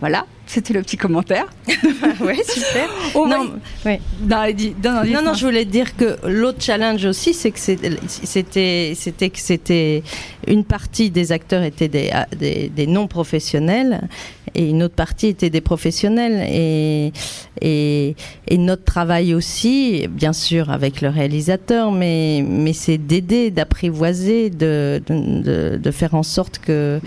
[0.00, 1.46] Voilà, c'était le petit commentaire.
[2.20, 2.88] ouais, super.
[3.14, 3.52] Oh, non,
[3.86, 3.98] oui.
[4.26, 4.46] Non,
[4.82, 9.38] non, non, Non, je voulais dire que l'autre challenge aussi, c'est que c'était, c'était que
[9.38, 10.02] c'était
[10.46, 14.08] une partie des acteurs étaient des, ah, des, des non professionnels
[14.54, 17.12] et une autre partie était des professionnels et,
[17.60, 18.16] et,
[18.48, 25.00] et notre travail aussi, bien sûr avec le réalisateur, mais, mais c'est d'aider, d'apprivoiser, de,
[25.06, 27.00] de, de, de faire en sorte que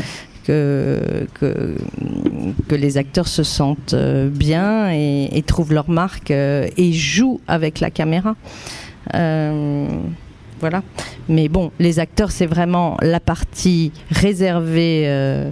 [0.44, 7.40] que, que, les acteurs se sentent euh, bien et, trouvent leur marque euh, et jouent
[7.48, 8.36] avec la caméra.
[9.14, 9.88] Euh,
[10.60, 10.82] voilà.
[11.30, 15.50] Mais bon, les acteurs, c'est vraiment la partie réservée.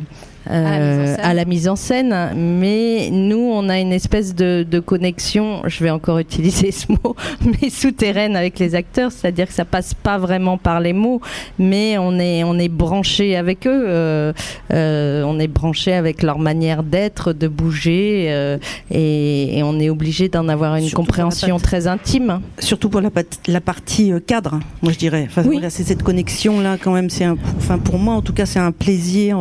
[0.50, 5.62] Euh, à la mise en scène, mais nous, on a une espèce de, de connexion,
[5.68, 9.94] je vais encore utiliser ce mot, mais souterraine avec les acteurs, c'est-à-dire que ça passe
[9.94, 11.22] pas vraiment par les mots,
[11.60, 14.34] mais on est, on est branché avec eux, euh,
[14.74, 18.58] euh, on est branché avec leur manière d'être, de bouger, euh,
[18.90, 22.42] et, et on est obligé d'en avoir une Surtout compréhension très intime.
[22.60, 25.28] Surtout pour la, partie cadre, moi je dirais.
[25.30, 27.10] Enfin, voilà, c'est cette connexion là quand même.
[27.10, 29.38] C'est un, enfin pour moi en tout cas c'est un plaisir.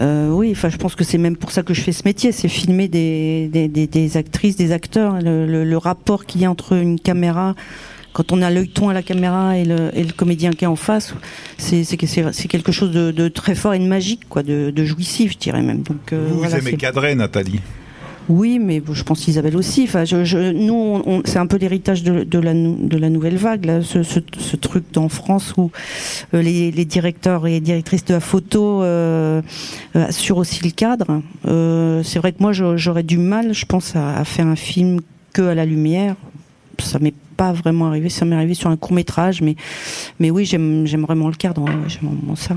[0.00, 2.32] Euh, oui, enfin je pense que c'est même pour ça que je fais ce métier,
[2.32, 6.44] c'est filmer des, des, des, des actrices, des acteurs, le, le- le rapport qu'il y
[6.46, 7.54] a entre une caméra.
[8.12, 10.74] Quand on a l'œilleton à la caméra et le, et le comédien qui est en
[10.74, 11.14] face,
[11.58, 14.42] c'est c'est que c'est- c'est quelque chose de, de très fort et de magique, quoi,
[14.42, 15.82] de, de jouissif, je dirais même.
[15.82, 17.60] Donc, euh, Vous, voilà, aimez cadrer, Nathalie?
[18.30, 19.82] Oui, mais je pense qu'Isabelle aussi.
[19.88, 20.04] Enfin,
[20.54, 22.54] nous, c'est un peu l'héritage de, la,
[23.10, 25.72] nouvelle vague, ce, truc en France où
[26.32, 29.42] euh, les, directeurs et directrices de la photo euh,
[29.96, 31.22] euh, assurent aussi le cadre.
[32.04, 35.00] C'est vrai que moi, j'aurais du mal, je pense, à, faire un film
[35.32, 36.14] que à la lumière.
[36.78, 38.10] Ça m'est pas vraiment arrivé.
[38.10, 41.64] Ça m'est arrivé sur un court métrage, mais oui, j'aime vraiment le cadre.
[41.88, 42.54] j'aime vraiment ça.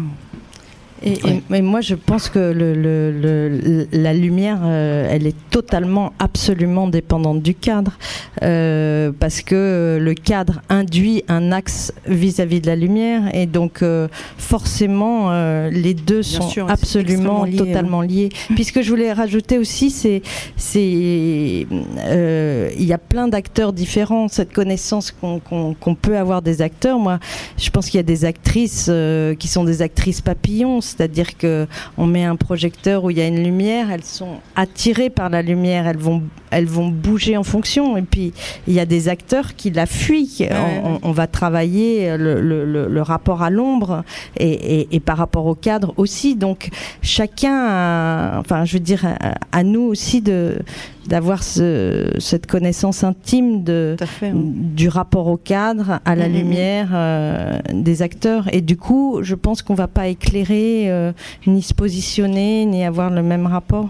[1.05, 6.87] Et, moi, je pense que le, le- le- la lumière, euh, elle est totalement, absolument
[6.87, 7.97] dépendante du cadre,
[8.41, 14.07] euh, parce que le cadre induit un axe vis-à-vis de la lumière, et donc euh,
[14.37, 18.29] forcément, euh, les deux Bien sont sûr, absolument, lié, totalement liés.
[18.55, 20.21] Puis ce que je voulais rajouter aussi, c'est,
[20.55, 21.67] c'est,
[22.05, 24.27] euh, il y a plein d'acteurs différents.
[24.27, 27.19] Cette connaissance qu'on, peut avoir des acteurs, moi,
[27.57, 31.67] je pense qu'il y a des actrices euh, qui sont des actrices papillons, c'est-à-dire que
[31.97, 35.41] on met un projecteur où il y a une lumière, elles sont attirées par la
[35.41, 37.97] lumière, elles vont, elles vont bouger en fonction.
[37.97, 38.33] Et puis
[38.67, 40.47] il y a des acteurs qui la fuient.
[40.51, 44.03] On, on- on va travailler le, le- le- le rapport à l'ombre
[44.37, 44.51] et,
[44.81, 46.35] et- et par rapport au cadre aussi.
[46.35, 46.69] Donc
[47.01, 50.59] chacun, a- enfin je veux dire, à, à nous aussi de
[51.07, 53.95] d'avoir ce, cette connaissance intime de,
[54.33, 56.33] du rapport au cadre, à la Mhm.
[56.35, 58.45] lumière euh, des acteurs.
[58.53, 61.11] Et du coup, je pense qu'on va pas éclairer, euh,
[61.45, 63.89] ni se positionner, ni avoir le même rapport.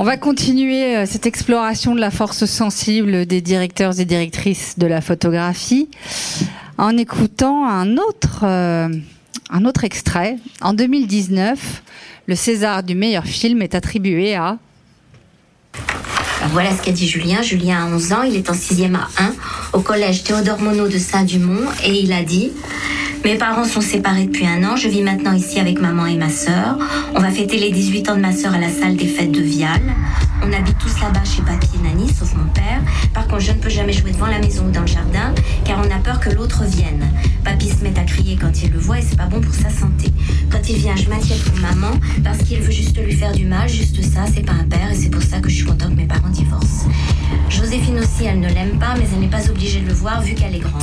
[0.00, 4.86] On va continuer euh, cette exploration de la force sensible des directeurs et directrices de
[4.86, 5.88] la photographie
[6.78, 8.88] en écoutant un autre, euh,
[9.50, 10.36] un autre extrait.
[10.62, 11.82] En 2019,
[12.28, 14.58] le César du meilleur film est attribué à
[16.52, 17.42] Voilà ce qu'a dit Julien.
[17.42, 19.34] Julien a 11 ans, il est en 6e à 1
[19.74, 22.52] au collège Théodore Monod de Saint-Dumont et il a dit
[23.24, 26.30] Mes parents sont séparés depuis un an, je vis maintenant ici avec maman et ma
[26.30, 26.78] sœur.
[27.14, 29.42] On va fêter les 18 ans de ma sœur à la salle des fêtes de
[29.42, 29.82] Vial.
[30.42, 32.80] On habite tous là-bas chez papy et Nani, sauf mon père.
[33.12, 35.78] Par contre, je ne peux jamais jouer devant la maison ou dans le jardin car
[35.78, 37.06] on a peur que l'autre vienne.
[37.44, 39.68] Papy se met à crier quand il le voit et c'est pas bon pour sa
[39.68, 40.10] santé.
[40.50, 43.68] Quand il vient, je m'inquiète pour maman parce qu'il veut juste lui faire du mal,
[43.68, 45.96] juste ça, c'est pas un père et c'est pour ça que je suis contente que
[45.96, 46.88] mes parents divorcent.
[47.50, 50.34] Joséphine aussi, elle ne l'aime pas, mais elle n'est pas obligée de le voir vu
[50.34, 50.82] qu'elle est grande.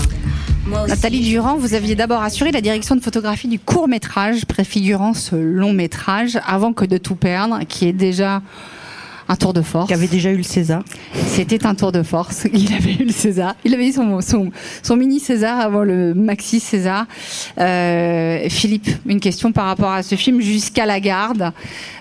[0.68, 0.90] Moi aussi.
[0.90, 5.36] Nathalie Durand, vous aviez d'abord assuré la direction de photographie du court métrage préfigurant ce
[5.36, 8.42] long métrage avant que de tout perdre, qui est déjà
[9.28, 9.88] un tour de force.
[9.88, 10.84] Qui avait déjà eu le César.
[11.28, 12.46] C'était un tour de force.
[12.54, 13.56] Il avait eu le César.
[13.64, 14.52] Il avait eu son, son,
[14.84, 17.06] son mini César avant le maxi César.
[17.60, 21.52] Euh, Philippe, une question par rapport à ce film Jusqu'à la garde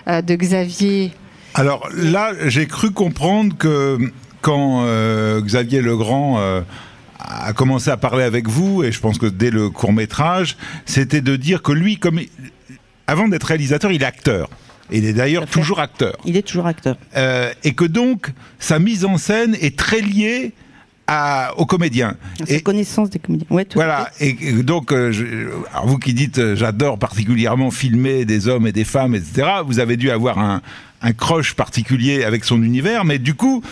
[0.07, 1.11] euh, de Xavier.
[1.53, 3.97] Alors là, j'ai cru comprendre que
[4.41, 6.61] quand euh, Xavier Legrand euh,
[7.27, 11.21] a commencé à parler avec vous, et je pense que dès le court métrage, c'était
[11.21, 12.19] de dire que lui, comme
[13.07, 14.49] avant d'être réalisateur, il est acteur.
[14.91, 16.15] Et il est d'ailleurs toujours acteur.
[16.25, 16.95] Il est toujours acteur.
[17.17, 20.53] Euh, et que donc sa mise en scène est très liée
[21.07, 22.15] à, aux comédiens.
[22.47, 23.47] Sa connaissance des comédiens.
[23.49, 26.97] Ouais, tout à Voilà, et et donc, euh, je- alors vous qui dites euh, j'adore
[26.99, 30.61] particulièrement filmer des hommes et des femmes, etc., vous avez dû avoir un,
[31.01, 33.63] un croche particulier avec son univers, mais du coup,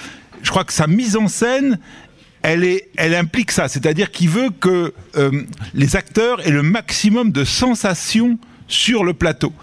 [0.44, 1.80] je crois que sa mise en scène,
[2.44, 7.32] elle, est, elle implique ça, c'est-à-dire qu'il veut que euh, les acteurs aient le maximum
[7.32, 9.54] de sensations sur le plateau.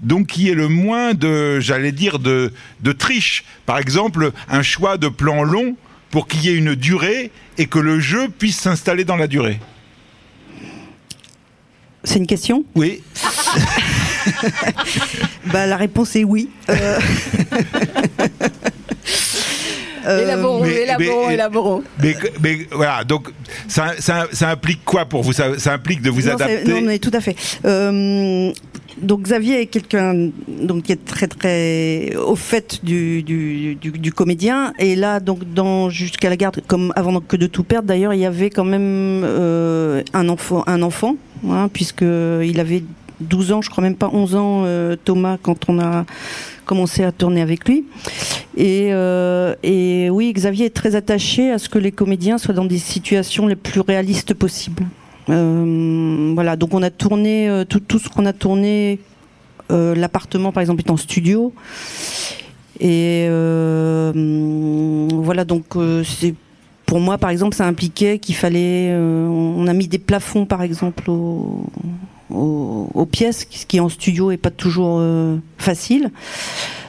[0.00, 3.44] Donc, qu'il y ait le moins de, j'allais dire, de, de triche.
[3.66, 5.76] Par exemple, un choix de plan long
[6.10, 9.58] pour qu'il y ait une durée et que le jeu puisse s'installer dans la durée.
[12.04, 12.64] C'est une question?
[12.76, 13.02] Oui.
[15.46, 16.48] bah, la réponse est oui.
[16.70, 17.00] Euh,
[20.06, 21.82] euh, élaborons, mais- élaborons, mais- élaborons.
[22.02, 23.30] Mais, mais voilà, donc
[23.68, 25.32] ça, ça, ça implique quoi pour vous?
[25.32, 26.70] Ça, ça implique de vous non, adapter?
[26.72, 27.36] Non, mais tout à fait.
[27.64, 28.52] Euh,
[29.00, 34.12] donc Xavier est quelqu'un donc qui est très très au fait du, du, du, du
[34.12, 38.12] comédien et là donc dans jusqu'à la garde comme avant que de tout perdre d'ailleurs
[38.12, 41.14] il y avait quand même euh, un enfant un enfant
[41.48, 42.82] hein, puisque il avait
[43.20, 46.04] 12 ans je crois même pas 11 ans euh, Thomas quand on a
[46.64, 47.84] commencé à tourner avec lui
[48.56, 52.64] et, euh, et oui Xavier est très attaché à ce que les comédiens soient dans
[52.64, 54.86] des situations les plus réalistes possibles
[55.30, 58.98] euh, voilà, donc on a tourné tout, ce qu'on a tourné.
[59.68, 61.52] L'appartement, par exemple, est en studio.
[62.80, 63.28] Et
[65.12, 66.34] voilà, donc c'est
[66.86, 68.96] pour moi, par exemple, ça impliquait qu'il fallait.
[68.96, 71.66] on a mis des plafonds, par exemple, aux,
[72.30, 76.10] aux- aux pièces, ce qui en studio est pas toujours euh, facile.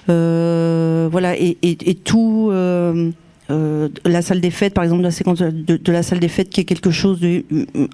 [0.10, 2.50] Euh, voilà, et, et- et tout.
[2.52, 3.12] euh,
[3.52, 6.50] euh, la salle des fêtes, par exemple, la séquence de, de la salle des fêtes,
[6.52, 7.44] qui est quelque chose de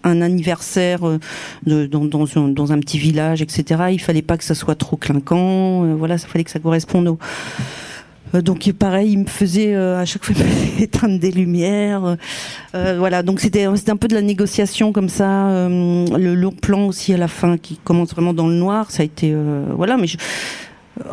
[0.04, 1.18] un anniversaire euh,
[1.66, 3.84] de, dans, dans, un, dans un petit village, etc.
[3.92, 5.86] Il fallait pas que ça soit trop clinquant.
[5.86, 7.18] euh, voilà, ça fallait que ça corresponde au.
[8.36, 10.36] Euh, Donc pareil, il me faisait euh, à chaque fois
[10.80, 12.18] éteindre des lumières.
[12.76, 15.68] euh, voilà, donc c'était un peu de la négociation comme ça.
[15.70, 19.06] le long plan aussi à la fin qui commence vraiment dans le noir, ça a
[19.06, 19.36] été
[19.76, 19.98] voilà.
[19.98, 20.18] Mais je-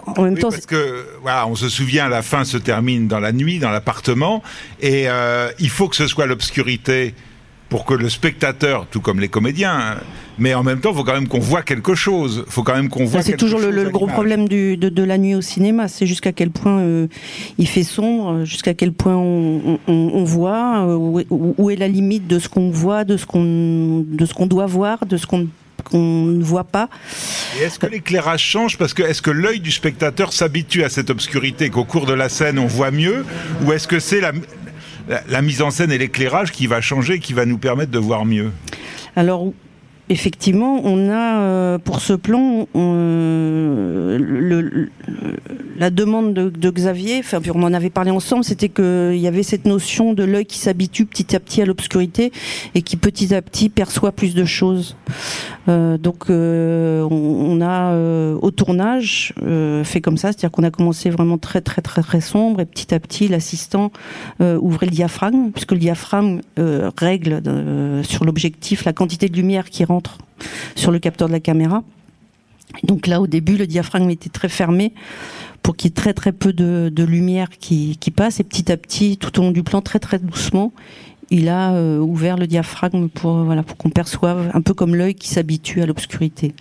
[0.07, 3.19] en même Oui, temps, parce que voilà, on se souvient, la fin se termine dans
[3.19, 4.41] la nuit, dans l'appartement,
[4.81, 7.15] et euh, il faut que ce soit l'obscurité
[7.73, 9.97] pour que le spectateur, tout comme les comédiens, hein,
[10.37, 12.45] mais en même temps, il faut quand même qu'on voit quelque chose.
[12.47, 13.23] Faut quand même qu'on voit.
[13.23, 15.89] C'est toujours le, chose le à gros problème du, de, de la nuit au cinéma,
[15.89, 17.07] c'est jusqu'à quel point euh,
[17.57, 21.71] il fait sombre, jusqu'à quel point on, on, on voit, euh, où, est, où- où
[21.71, 25.07] est la limite de ce qu'on voit, de ce qu'on de ce qu'on doit voir,
[25.07, 25.49] de ce qu'on
[25.85, 26.89] qu'on ne voit pas.
[27.59, 31.11] Et est-ce que l'éclairage change parce que est-ce que l'œil du spectateur s'habitue à cette
[31.11, 33.25] obscurité qu'au cours de la scène on voit mieux,
[33.65, 34.31] ou est-ce que c'est la,
[35.29, 38.25] la, mise en scène et l'éclairage qui va changer, qui va nous permettre de voir
[38.25, 38.51] mieux
[40.13, 44.19] effectivement, on a euh, pour ce plan le-
[45.79, 47.19] la demande de, Xavier.
[47.19, 48.45] Enfin, on en avait parlé ensemble.
[48.45, 52.31] C'était qu'il y avait cette notion de l'œil qui s'habitue petit à petit à l'obscurité
[52.75, 54.97] et qui petit à petit perçoit plus de choses.
[55.69, 60.71] Euh, donc, euh, on, a euh, au tournage euh, fait comme ça, c'est-à-dire qu'on a
[60.71, 63.93] commencé vraiment très très très très sombre et petit à petit l'assistant
[64.41, 69.37] euh, ouvrait le diaphragme puisque le diaphragme euh, règle euh, sur l'objectif la quantité de
[69.37, 70.02] lumière qui rentre
[70.75, 71.83] sur le capteur de la caméra.
[72.85, 74.93] Donc là, au début, le diaphragme était très fermé
[75.63, 78.41] pour qu'il y ait très peu de, lumière qui, passe.
[78.41, 80.73] Et petit à petit, tout au long du plan, très très doucement,
[81.31, 85.29] il a euh, ouvert le diaphragme pour pour qu'on perçoive un peu comme l'œil qui
[85.29, 86.55] s'habitue à l'obscurité.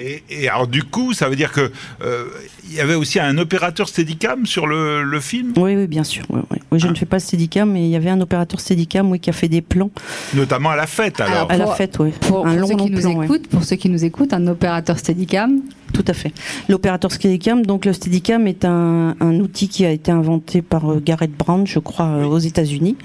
[0.00, 1.70] Et, et alors du coup, ça veut dire que
[2.02, 2.24] euh,
[2.68, 6.24] il y avait aussi un opérateur Steadicam sur le, le film, Oui, oui, bien sûr.
[6.30, 6.58] Oui, oui.
[6.72, 9.20] Oui, je ne fais pas le Steadicam, mais il y avait un opérateur Steadicam oui,
[9.20, 9.90] qui a fait des plans
[10.34, 11.20] notamment à la fête.
[11.20, 12.10] Alors, à la pour- fête, oui.
[12.20, 13.24] Pour, un pour long, ceux long qui nous plan, ouais.
[13.26, 15.60] écoutent, pour ceux qui nous écoutent, un opérateur Steadicam?
[15.92, 16.32] Tout à fait.
[16.68, 21.02] L'opérateur Steadicam, donc le Steadicam est un, un outil qui a été inventé par euh,
[21.04, 22.96] Garrett Brown, je crois, euh, aux États-Unis,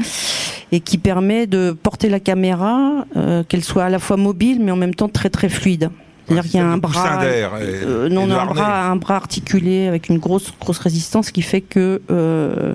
[0.71, 4.71] et qui permet de porter la caméra, euh, qu'elle soit à la fois mobile, mais
[4.71, 5.89] en même temps très très fluide.
[6.27, 10.17] C'est-à-dire qu'il y a un bras, euh, non, un bras, un bras articulé avec une
[10.17, 12.73] grosse grosse résistance, qui fait que euh,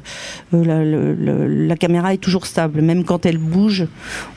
[0.55, 3.87] euh, la, caméra est toujours stable, même quand elle bouge.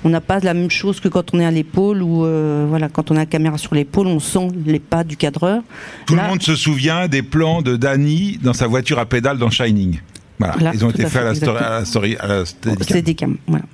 [0.04, 2.90] On n'a pas la même chose que quand on est à l'épaule ou euh, voilà,
[2.90, 5.62] quand on a la caméra sur l'épaule, on sent les pas du cadreur.
[6.08, 9.38] tout Là- le monde se souvient des plans de Danny dans sa voiture à pédale
[9.38, 10.00] dans Shining.
[10.40, 12.46] Voilà, Voilà, ils ont été faits à la, fait, story, à la story, à la
[12.46, 13.38] Steadicam.
[13.48, 13.66] Voilà.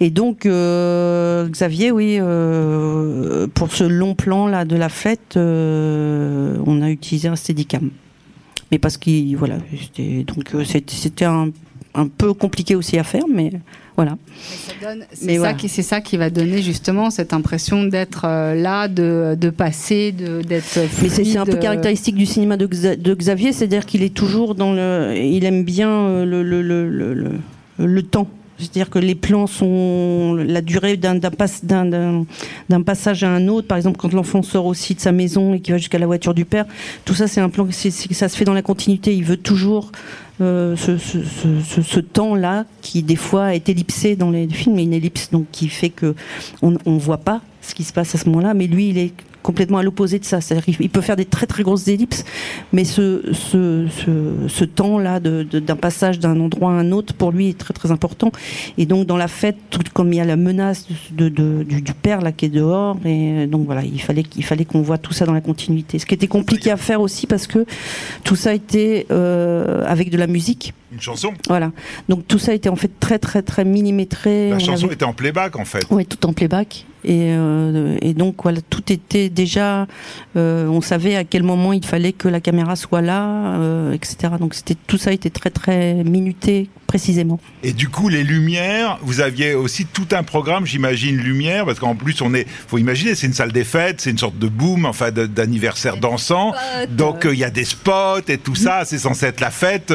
[0.00, 6.56] Et donc euh, Xavier, oui, euh, pour ce long plan là de la fête, euh,
[6.66, 7.90] on a utilisé un Steadicam.
[8.72, 11.50] Mais parce qu'il voilà, c'était donc euh, c'était un,
[11.96, 13.50] un peu compliqué aussi à faire, mais
[13.96, 14.16] voilà.
[15.12, 15.56] C'est Mais ça, voilà.
[15.82, 20.78] ça qui va donner justement cette impression d'être euh, là, de, de passer, de- d'être.
[21.02, 24.14] Mais c'est un peu euh, caractéristique du cinéma de, Xa- de Xavier, c'est-à-dire qu'il est
[24.14, 28.28] toujours dans le, il aime bien euh, le le, le, le, le- le temps.
[28.58, 32.24] C'est-à-dire que les plans sont la durée d'un d'un pas- d'un- d'un-
[32.68, 33.66] d'un passage à un autre.
[33.68, 36.32] Par exemple, quand l'enfant sort aussi de sa maison et qu'il va jusqu'à la voiture
[36.34, 36.64] du père,
[37.04, 37.66] tout ça, c'est un plan.
[37.70, 39.14] c'est- ça se fait dans la continuité.
[39.14, 39.92] Il veut toujours
[40.42, 44.82] euh, ce, ce, ce, ce- temps-là qui des fois est ellipsé dans les films, mais
[44.84, 46.14] une ellipse donc qui fait que
[46.60, 48.52] on on voit pas ce qui se passe à ce moment-là.
[48.52, 49.12] Mais lui, il est
[49.46, 50.40] complètement à l'opposé de ça.
[50.40, 52.24] C'est-à-dire qu'il- il peut faire des très très grosses ellipses,
[52.72, 54.10] mais ce, ce, ce,
[54.48, 57.72] ce temps-là de- de- d'un passage d'un endroit à un autre, pour lui, est très
[57.72, 58.32] très important.
[58.76, 61.80] Et donc dans la fête, tout comme il y a la menace de, de- du,
[61.80, 64.98] du père là qui est dehors, et donc voilà, il fallait qu'il fallait qu'on voit
[64.98, 65.98] tout ça dans la continuité.
[66.00, 67.64] Ce qui était compliqué à faire aussi parce que
[68.24, 70.74] tout ça était euh, avec de la musique.
[70.92, 71.32] Une chanson.
[71.48, 71.70] Voilà.
[72.08, 74.50] Donc tout ça était en fait très très très millimétré.
[74.50, 75.84] La On chanson avait- était en playback en fait.
[75.90, 76.84] oui, tout en playback.
[77.06, 79.86] Et, euh, et donc, voilà, tout était déjà.
[80.36, 84.34] euh, on savait à quel moment il fallait que la caméra soit là, euh, etc.
[84.40, 87.40] Donc, c'était tout ça était très, très minuté précisément.
[87.64, 91.96] Et du coup, les lumières, vous aviez aussi tout un programme, j'imagine, lumière, parce qu'en
[91.96, 94.84] plus, on est, faut imaginer, c'est une salle des fêtes, c'est une sorte de boom,
[94.84, 96.52] enfin, d'anniversaire dansant.
[96.90, 99.92] Donc, euh, il y a des spots et tout ça, c'est censé être la fête.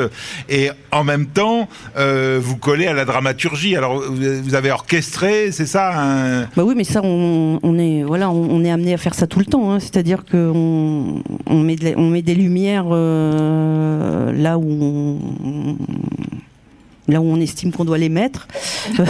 [0.49, 3.75] Et en même temps, euh, vous collez à la dramaturgie.
[3.75, 6.41] Alors, vous vous avez orchestré, c'est ça un...
[6.55, 9.27] Bah oui, mais ça, on, on est voilà, on, on est amené à faire ça
[9.27, 9.71] tout le temps.
[9.71, 9.79] hein.
[9.79, 15.77] C'est-à-dire que on, on met de la- on met des lumières euh, là où on,
[17.07, 18.47] là où on estime qu'on doit les mettre.
[18.97, 19.03] non,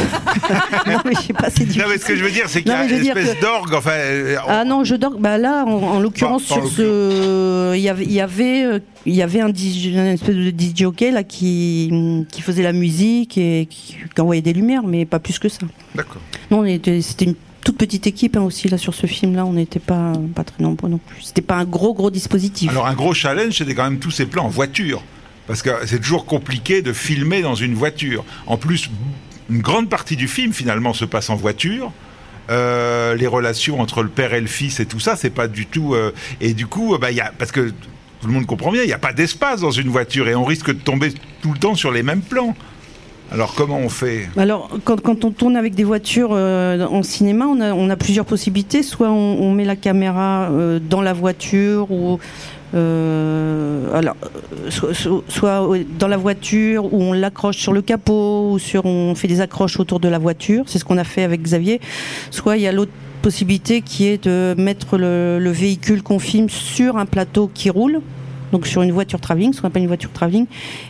[1.06, 2.76] mais je sais pas, c'est Non, mais ce que je veux dire, c'est qu'il y
[2.76, 3.92] a une espèce que- d'orgue, enfin...
[3.92, 5.18] euh, Ah non, je dors.
[5.20, 9.14] Bah là, en, en l'occurrence, sur ce, il y avait, il y avait, euh, il
[9.16, 13.38] y avait un DJ, une espèce de DJ jockey là qui, qui faisait la musique
[13.38, 15.60] et qui, qui envoyait des lumières, mais pas plus que ça.
[15.96, 16.22] D'accord.
[16.50, 19.46] Non, on était, c'était une toute petite équipe hein, aussi là sur ce film-là.
[19.46, 21.22] On n'était pas, pas très nombreux non plus.
[21.22, 22.70] C'était pas un gros gros dispositif.
[22.70, 25.04] Alors un gros challenge, c'était quand même tous ces plans en voiture.
[25.48, 28.24] Parce que c'est toujours compliqué de filmer dans une voiture.
[28.48, 28.90] En plus,
[29.50, 31.92] une grande partie du film finalement se passe en voiture.
[32.50, 35.66] Euh, les relations entre le père et le fils et tout ça, c'est pas du
[35.66, 35.94] tout.
[35.94, 38.84] euh, et du coup, euh, bah, y a, parce que tout le monde comprend bien,
[38.84, 41.60] il n'y a pas d'espace dans une voiture et on risque de tomber tout le
[41.60, 42.56] temps sur les mêmes plans.
[43.32, 47.90] Alors comment on fait Alors, quand, on tourne avec des voitures euh, en cinéma, on
[47.90, 48.84] a, plusieurs possibilités.
[48.84, 52.20] Soit on, met la caméra euh, dans la voiture, ou
[52.76, 54.18] euh, alors,
[55.30, 59.40] soit, dans la voiture, où on l'accroche sur le capot, ou sur on fait des
[59.40, 60.66] accroches autour de la voiture.
[60.68, 61.80] C'est ce qu'on a fait avec Xavier.
[62.32, 66.98] Soit il y a l'autre possibilité qui est de mettre le véhicule qu'on filme sur
[66.98, 68.02] un plateau qui roule
[68.52, 70.46] donc sur une voiture travelling, ce qu'on appelle une voiture travelling.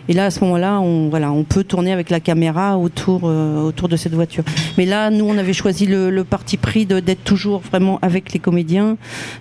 [0.08, 3.62] Et là, à ce moment-là, on, voilà, on peut tourner avec la caméra autour, euh,
[3.62, 4.44] autour de cette voiture.
[4.78, 8.98] Mais là, nous, on avait choisi le, parti pris d'être toujours vraiment avec les comédiens.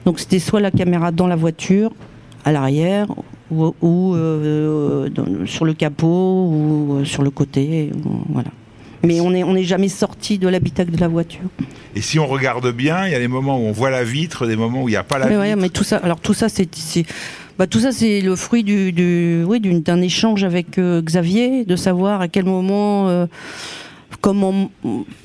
[0.06, 1.92] Donc c'était soit la caméra dans la voiture,
[2.44, 3.06] à l'arrière,
[3.50, 5.08] ou, euh,
[5.46, 7.90] sur le capot, ou euh, sur le côté.
[8.28, 8.50] Voilà.
[9.02, 11.48] Mais on n'est on est jamais sorti de l'habitacle de la voiture.
[11.94, 14.46] Et si on regarde bien, il y a des moments où on voit la vitre,
[14.46, 15.42] des moments où il n'y a pas la mais vitre.
[15.42, 16.68] Ouais, mais tout ça, alors tout ça, c'est
[17.60, 22.28] bah, tout ça, c'est le fruit du, d'un échange avec euh, Xavier, de savoir à
[22.28, 23.26] quel moment, euh,
[24.22, 24.70] comment,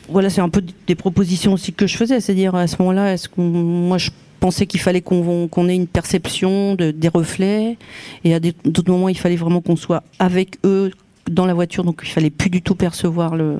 [0.09, 3.29] voilà, c'est un peu des propositions aussi que je faisais, c'est-à-dire à ce moment-là, est-ce
[3.29, 4.09] qu'on, moi, je
[4.41, 7.77] pensais qu'il fallait qu'on ait une perception de, des reflets,
[8.25, 10.91] et à d'autres moments, il fallait vraiment qu'on soit avec eux
[11.31, 13.59] dans la voiture, donc il fallait plus du tout percevoir le,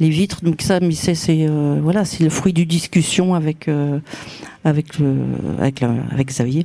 [0.00, 0.42] les vitres.
[0.42, 3.68] Donc ça, c'est euh, c'est le fruit du discussion avec
[6.24, 6.64] Xavier.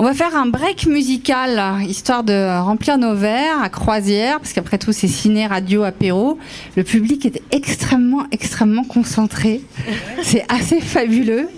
[0.00, 4.78] On va faire un break musical, histoire de remplir nos verres à croisière, parce qu'après
[4.78, 6.38] tout, c'est ciné, radio, apéro.
[6.76, 9.60] Le public est extrêmement, extrêmement concentré.
[10.22, 11.48] C'est assez fabuleux.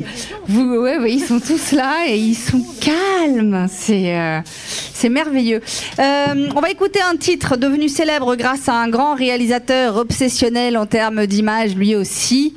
[0.49, 3.67] Vous, ouais, ouais, ils sont tous là et ils sont calmes.
[3.71, 4.41] C'est, euh,
[5.11, 5.61] merveilleux.
[5.99, 10.87] Euh, on va écouter un titre devenu célèbre grâce à un grand réalisateur obsessionnel en
[10.87, 12.55] termes d'image, lui aussi,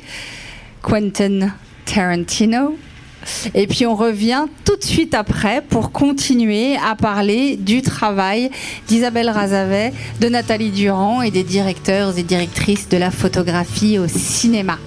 [0.82, 1.50] Quentin
[1.84, 2.78] Tarantino.
[3.54, 8.50] Et puis on revient tout de suite après pour continuer à parler du travail
[8.88, 14.78] d'Isabelle Razavet, de Nathalie Durand et des directeurs et directrices de la photographie au cinéma.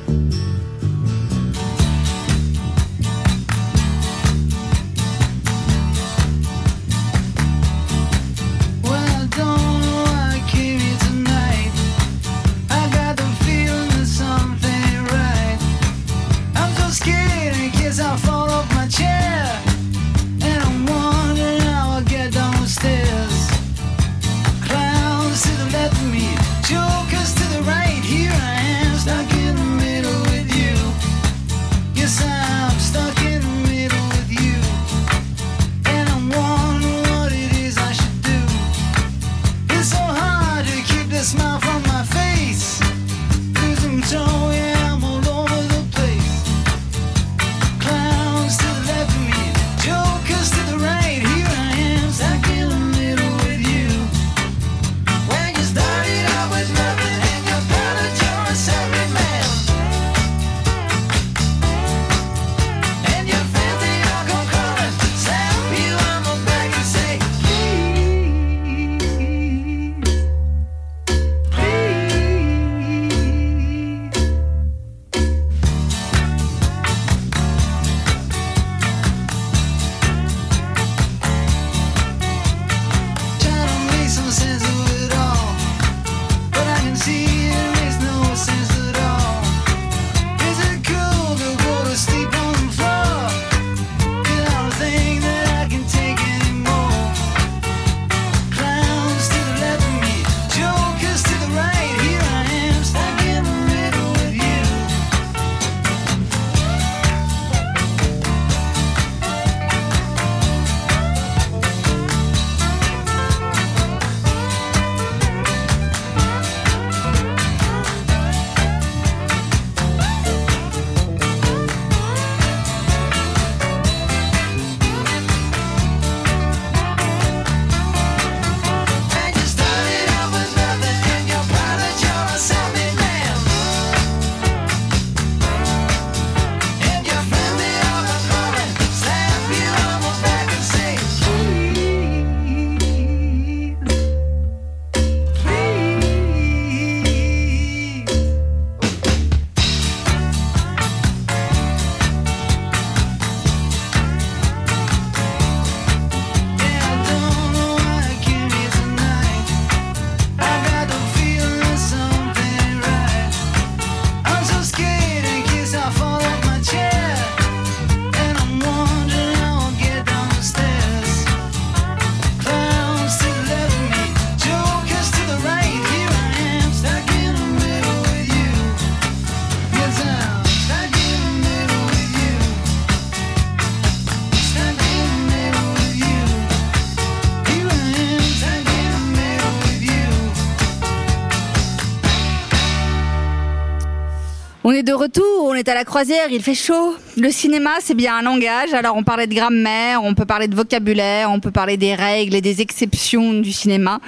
[195.42, 196.94] On est à la croisière, il fait chaud.
[197.16, 198.72] Le cinéma, c'est bien un langage.
[198.74, 202.34] Alors on parlait de grammaire, on peut parler de vocabulaire, on peut parler des règles
[202.34, 204.00] et des exceptions du cinéma.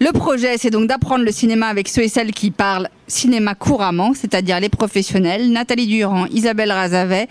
[0.00, 4.12] Le projet, c'est donc d'apprendre le cinéma avec ceux et celles qui parlent cinéma couramment,
[4.14, 7.28] c'est-à-dire les professionnels, Nathalie Durand, Isabelle Razavet,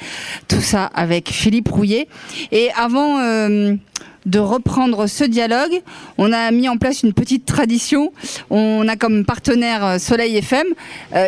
[0.47, 2.07] tout ça avec Philippe Rouillet.
[2.51, 3.20] Et avant...
[3.20, 3.76] Euh,
[4.26, 5.82] de reprendre ce dialogue.
[6.17, 8.11] On a mis en place une petite tradition.
[8.49, 10.67] On a comme partenaire euh, Soleil FM.
[11.15, 11.28] Euh,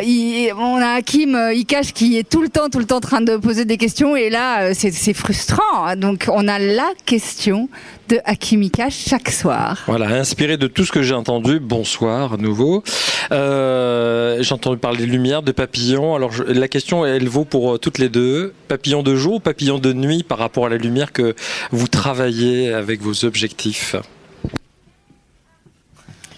[0.58, 3.20] on a Hakim euh, Ikash qui est tout le temps, tout le temps en train
[3.20, 4.16] de poser des questions.
[4.16, 5.96] Et là, c'est frustrant.
[5.96, 7.68] Donc, on a la question
[8.08, 9.82] de Hakimika chaque soir.
[9.86, 11.60] Voilà, inspiré de tout ce que j'ai entendu.
[11.60, 12.82] Bonsoir à nouveau.
[13.30, 16.14] Euh, j'ai entendu parler de lumière, de papillons.
[16.14, 18.52] Alors la question, elle vaut pour euh, toutes les deux.
[18.68, 21.34] Papillons de jour ou papillons de nuit par rapport à la lumière que
[21.70, 23.96] vous travaillez avec vos objectifs?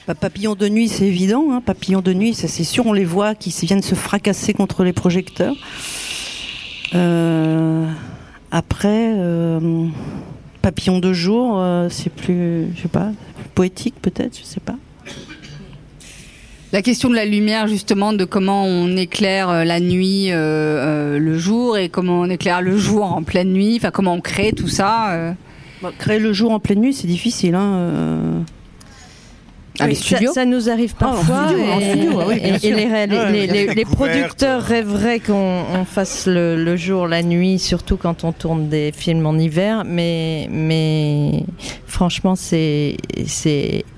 [0.06, 1.46] Bah, papillons de nuit, c'est évident.
[1.50, 1.62] Hein.
[1.64, 4.92] Papillons de nuit, ça c'est sûr, on les voit qui viennent se fracasser contre les
[4.92, 5.54] projecteurs.
[6.94, 7.86] Euh,
[8.50, 9.14] après,
[10.64, 13.10] papillon de jour, euh, c'est plus, je sais pas,
[13.54, 14.76] poétique peut-être, je sais pas.
[16.72, 21.38] La question de la lumière, justement, de comment on éclaire euh, la nuit, euh, le
[21.38, 24.68] jour, et comment on éclaire le jour en pleine nuit, enfin comment on crée tout
[24.68, 25.34] ça.
[25.82, 27.54] Bah, créer le jour en pleine nuit, c'est difficile.
[27.54, 28.44] Hein,
[29.80, 29.86] ah,
[30.32, 31.48] ça, nous arrive parfois.
[31.52, 32.72] et,
[33.74, 39.26] les, producteurs rêveraient qu'on fasse le, jour, la nuit, surtout quand on tourne des films
[39.26, 39.82] en hiver.
[39.84, 41.44] Mais, mais
[41.86, 42.96] franchement, c'est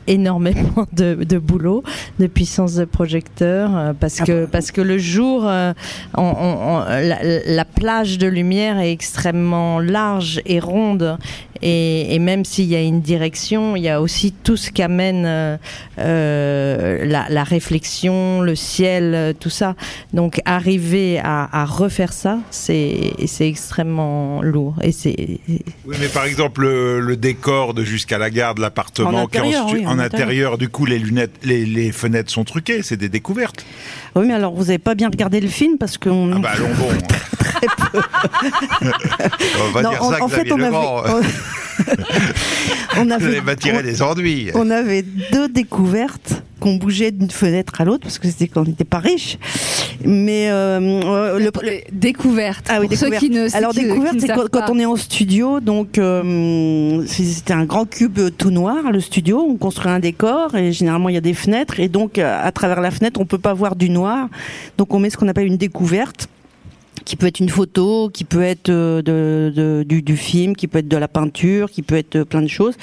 [0.06, 1.82] énormément de, de, boulot,
[2.18, 5.72] de puissance de projecteur, euh, parce que parce que le jour, euh,
[6.16, 11.18] on, la, plage de lumière est extrêmement large et ronde,
[11.62, 15.24] et, et même s'il y a une direction, il y a aussi tout ce qu'amène
[15.26, 19.74] euh, la, la, réflexion, le ciel, tout ça.
[20.12, 24.74] Donc arriver à, à refaire ça, c'est c'est extrêmement lourd.
[24.82, 25.40] Et c'est.
[25.48, 29.86] Oui, mais par exemple le, le décor de jusqu'à la gare de l'appartement qui est
[29.86, 33.64] en, en intérieur, du coup, les lunettes, les, fenêtres sont truquées, c'est des découvertes.
[34.14, 36.32] Oui, mais alors vous n'avez pas bien regardé le film parce qu'on.
[36.32, 36.88] Ah bah allons bon.
[37.38, 38.00] très, peu.
[39.60, 41.20] on va dire ça, en fait, on avait, on
[43.10, 44.50] avait, pas tiré des enduits.
[44.54, 48.64] On avait deux découvertes qu'on bougeait d'une fenêtre à l'autre parce que c'était quand on
[48.64, 49.38] n'était pas riche.
[50.04, 51.50] Mais euh, euh le,
[51.92, 52.66] découverte.
[52.68, 53.22] Ah oui, découverte.
[53.22, 57.84] Qui ne, Alors découverte, c'est quand, on est en studio, donc euh, c'était un grand
[57.84, 59.44] cube tout noir, le studio.
[59.48, 62.80] On construit un décor et généralement il y a des fenêtres et donc à travers
[62.80, 64.28] la fenêtre on peut pas voir du noir.
[64.78, 66.28] Donc on met ce qu'on appelle une découverte
[67.06, 70.78] qui peut être une photo, qui peut être euh, de, du, du, film, qui peut
[70.78, 72.74] être de la peinture, qui peut être plein de choses.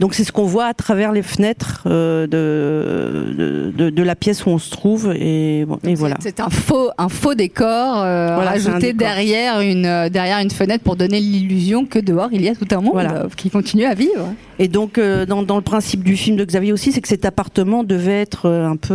[0.00, 4.44] Donc c'est ce qu'on voit à travers les fenêtres euh, de, de, de, la pièce
[4.44, 6.16] où on se trouve et, voilà.
[6.20, 10.96] C'est un faux un faux décor euh, rajouté derrière une euh, derrière une fenêtre pour
[10.96, 13.26] donner l'illusion que dehors il y a tout un monde voilà.
[13.36, 14.34] qui continue à vivre.
[14.58, 17.82] Et donc dans, dans, le principe du film de Xavier aussi, c'est que cet appartement
[17.82, 18.94] devait être un peu,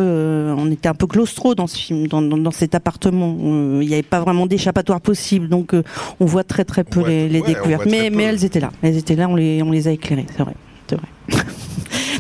[0.58, 3.36] on était un peu claustro dans ce film, dans, dans, dans cet appartement.
[3.82, 5.48] Il n'y avait pas vraiment des échappatoire possible.
[5.50, 5.84] Donc euh,
[6.20, 7.86] on voit très très peu les, découvertes.
[7.86, 8.72] Mais, mais elles étaient là.
[8.82, 10.56] Elles étaient là, on les, on les a éclairées, c'est vrai.
[10.92, 11.00] vrai.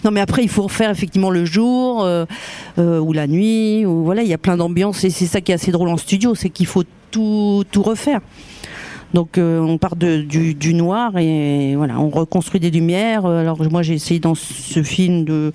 [0.04, 2.26] non mais après il faut refaire effectivement le jour euh,
[2.78, 5.52] euh, ou la nuit ou voilà il y a plein d'ambiances et c'est ça qui
[5.52, 8.22] est assez drôle en studio c'est qu'il faut tout tout refaire
[9.16, 13.82] donc on part de, du, du, noir et voilà on reconstruit des lumières alors moi
[13.82, 15.52] j'ai essayé dans ce film de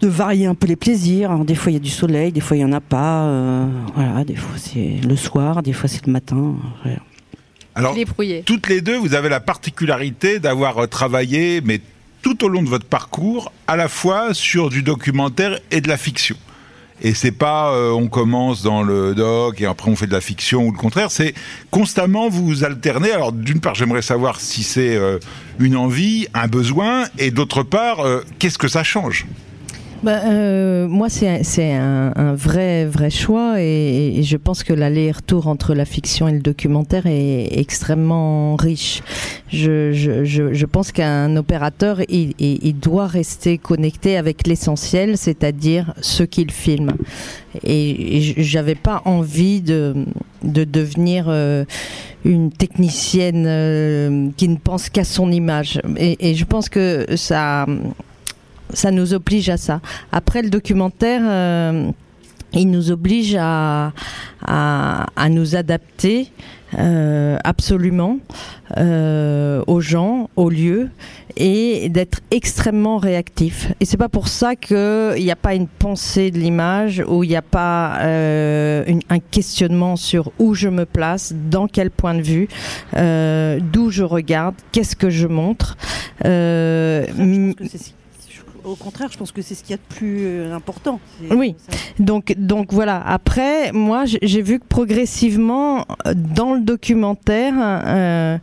[0.00, 1.36] de varier un peu les plaisirs.
[1.44, 3.24] des fois il y a du soleil, des fois il y en a pas.
[3.24, 6.54] Euh, voilà, des fois c'est le soir, des fois c'est le matin.
[7.74, 7.94] Alors,
[8.44, 11.80] toutes les deux, vous avez la particularité d'avoir euh, travaillé, mais
[12.22, 15.96] tout au long de votre parcours, à la fois sur du documentaire et de la
[15.96, 16.36] fiction.
[17.00, 20.20] Et c'est pas euh, on commence dans le doc et après on fait de la
[20.20, 21.32] fiction ou le contraire, c'est
[21.70, 23.12] constamment vous alternez.
[23.12, 24.98] Alors d'une part, j'aimerais savoir si c'est
[25.60, 28.04] une envie, un besoin, et d'autre part,
[28.40, 29.26] qu'est-ce que ça change?
[30.02, 35.84] Bah, euh, moi, c'est un, vrai, vrai choix et, je pense que l'aller-retour entre la
[35.84, 39.02] fiction et le documentaire est extrêmement riche.
[39.50, 46.92] Je, pense qu'un opérateur, il, doit rester connecté avec l'essentiel, c'est-à-dire ce qu'il filme.
[47.64, 49.94] Et, et j'avais pas envie de,
[50.44, 51.64] de devenir euh,
[52.24, 55.80] une technicienne euh, qui ne pense qu'à son image.
[55.98, 57.66] Et je pense que ça
[58.72, 59.80] ça nous oblige à ça.
[60.12, 61.90] Après le documentaire, euh,
[62.52, 63.92] il nous oblige à,
[64.46, 66.32] à, à nous adapter
[66.78, 68.18] euh, absolument
[68.76, 70.90] euh, aux gens, aux lieux
[71.36, 73.72] et d'être extrêmement réactif.
[73.80, 77.28] Et c'est pas pour ça qu'il n'y a pas une pensée de l'image ou il
[77.28, 82.14] n'y a pas euh, une, un questionnement sur où je me place, dans quel point
[82.14, 82.48] de vue,
[82.94, 85.76] d'où je regarde, qu'est-ce que je montre.
[86.24, 87.06] Euh,
[88.64, 91.00] au contraire, je pense que c'est ce qu'il y a de plus euh, important.
[91.30, 91.54] Oui.
[91.98, 93.02] Donc, donc voilà.
[93.06, 98.38] Après, moi, j'ai vu que progressivement, dans le documentaire, euh,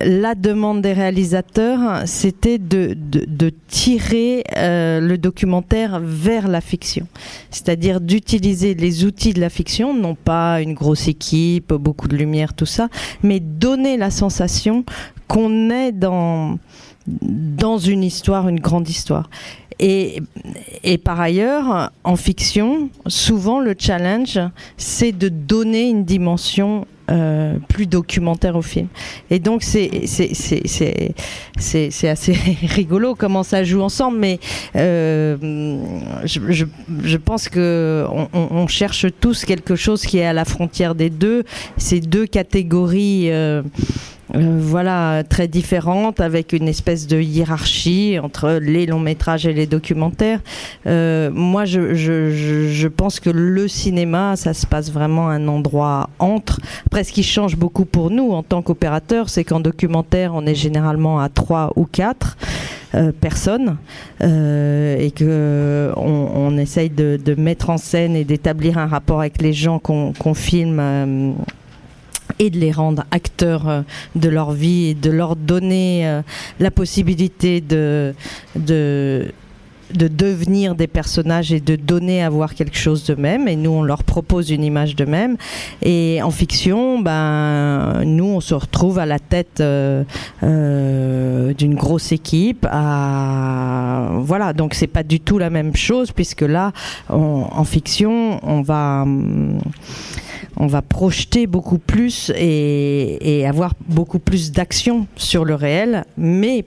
[0.00, 7.06] la demande des réalisateurs, c'était de, de, de, tirer euh, le documentaire vers la fiction.
[7.50, 12.54] C'est-à-dire d'utiliser les outils de la fiction, non pas une grosse équipe, beaucoup de lumière,
[12.54, 12.88] tout ça,
[13.22, 14.84] mais donner la sensation
[15.28, 16.58] qu'on est dans
[17.06, 19.28] dans une histoire, une grande histoire.
[19.78, 20.22] Et,
[20.84, 24.38] et, par ailleurs, en fiction, souvent le challenge,
[24.76, 28.86] c'est de donner une dimension euh, plus documentaire au film.
[29.28, 29.90] Et donc c'est
[32.04, 32.32] assez
[32.62, 34.38] rigolo comment ça joue ensemble, mais
[34.76, 35.36] euh,
[36.24, 36.64] je,
[37.02, 41.10] je, pense que on, on, cherche tous quelque chose qui est à la frontière des
[41.10, 41.42] deux,
[41.76, 43.32] ces deux catégories.
[43.32, 43.62] Euh,
[44.34, 49.66] euh, voilà, très différentes, avec une espèce de hiérarchie entre les longs métrages et les
[49.66, 50.40] documentaires.
[50.86, 56.08] Euh, moi, je, je, je, pense que le cinéma, ça se passe vraiment un endroit
[56.18, 56.60] entre.
[56.86, 60.54] Après, ce qui change beaucoup pour nous en tant qu'opérateurs, c'est qu'en documentaire, on est
[60.54, 62.36] généralement à trois ou quatre.
[62.94, 63.78] Euh, personnes
[64.22, 69.20] euh, et que on, on essaye de, de, mettre en scène et d'établir un rapport
[69.20, 71.32] avec les gens qu'on qu filme euh,
[72.42, 73.82] et de les rendre acteurs euh,
[74.16, 76.22] de leur vie et de leur donner euh,
[76.58, 78.14] la possibilité de,
[78.56, 79.30] de
[79.92, 83.48] de devenir des personnages et de donner à voir quelque chose d'eux-mêmes.
[83.48, 85.36] Et nous, on leur propose une image d'eux-mêmes.
[85.82, 90.04] Et en fiction, ben, nous, on se retrouve à la tête euh,
[90.42, 92.66] euh, d'une grosse équipe.
[92.70, 96.72] Voilà, donc c'est pas du tout la même chose, puisque là,
[97.08, 99.04] en fiction, on va.
[100.56, 106.64] on va projeter beaucoup plus et, et avoir beaucoup plus d'action sur le réel, mais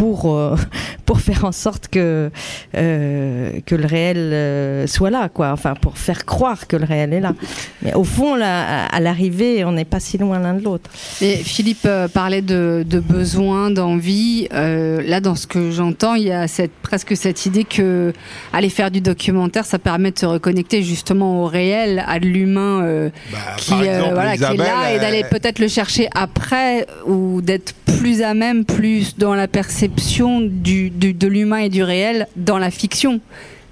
[0.00, 0.56] pour, euh,
[1.04, 2.30] pour faire en sorte que,
[2.74, 5.50] euh, que le réel euh, soit là, quoi.
[5.52, 7.34] Enfin, pour faire croire que le réel est là.
[7.82, 10.88] Mais au fond, là, à l'arrivée, on n'est pas si loin l'un de l'autre.
[11.20, 14.48] Et Philippe euh, parlait de, de besoin, d'envie.
[14.54, 18.14] Euh, là, dans ce que j'entends, il y a cette, presque cette idée que
[18.54, 23.10] aller faire du documentaire, ça permet de se reconnecter justement au réel, à l'humain euh,
[23.30, 28.22] bah, qui, voilà, qui est là et d'aller peut-être le chercher après ou d'être plus
[28.22, 33.20] à même, plus dans la perception de l'humain et du réel dans la fiction.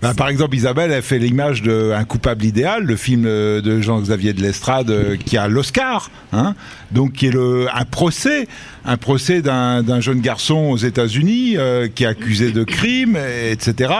[0.01, 4.41] Ben, par exemple, Isabelle a fait l'image d'un coupable idéal, le film de Jean-Xavier de
[4.41, 6.55] Lestrade qui a l'Oscar, hein,
[6.93, 8.47] donc qui est le, un procès,
[8.89, 13.19] un procès d'un jeune garçon aux États-Unis euh, qui est accusé de crime,
[13.51, 13.93] etc.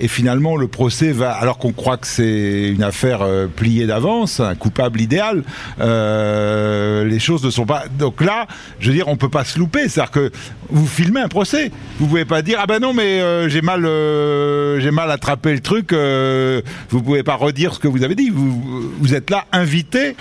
[0.00, 4.40] Et finalement, le procès va, alors qu'on croit que c'est une affaire euh, pliée d'avance,
[4.40, 5.42] un coupable idéal,
[5.80, 7.84] euh, les choses ne sont pas.
[7.98, 8.46] Donc là,
[8.78, 10.30] je veux dire, on peut pas se louper, c'est-à-dire que
[10.70, 13.20] vous filmez un procès, vous pouvez pas dire ah ben non mais
[13.50, 13.82] j'ai mal,
[14.80, 18.30] j'ai mal attrapé le truc, vous pouvez pas redire ce que vous avez dit.
[18.30, 20.16] Vous êtes là invité.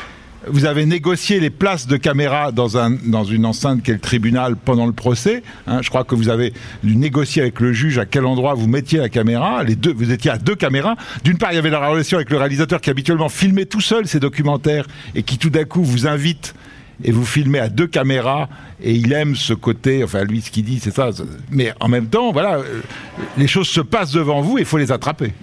[0.47, 3.99] Vous avez négocié les places de caméra dans, un, dans une enceinte qui est le
[3.99, 5.43] tribunal pendant le procès.
[5.67, 8.67] Hein, je crois que vous avez dû négocier avec le juge à quel endroit vous
[8.67, 9.63] mettiez la caméra.
[9.63, 10.95] Les deux, vous étiez à deux caméras.
[11.25, 14.07] D'une part, il y avait la relation avec le réalisateur qui habituellement filmait tout seul
[14.07, 16.55] ses documentaires et qui tout d'un coup vous invite
[17.03, 18.49] et vous filmez à deux caméras
[18.81, 21.09] et il aime ce côté, enfin lui ce qu'il dit c'est ça,
[21.49, 22.59] mais en même temps voilà,
[23.37, 25.33] les choses se passent devant vous et il faut les attraper.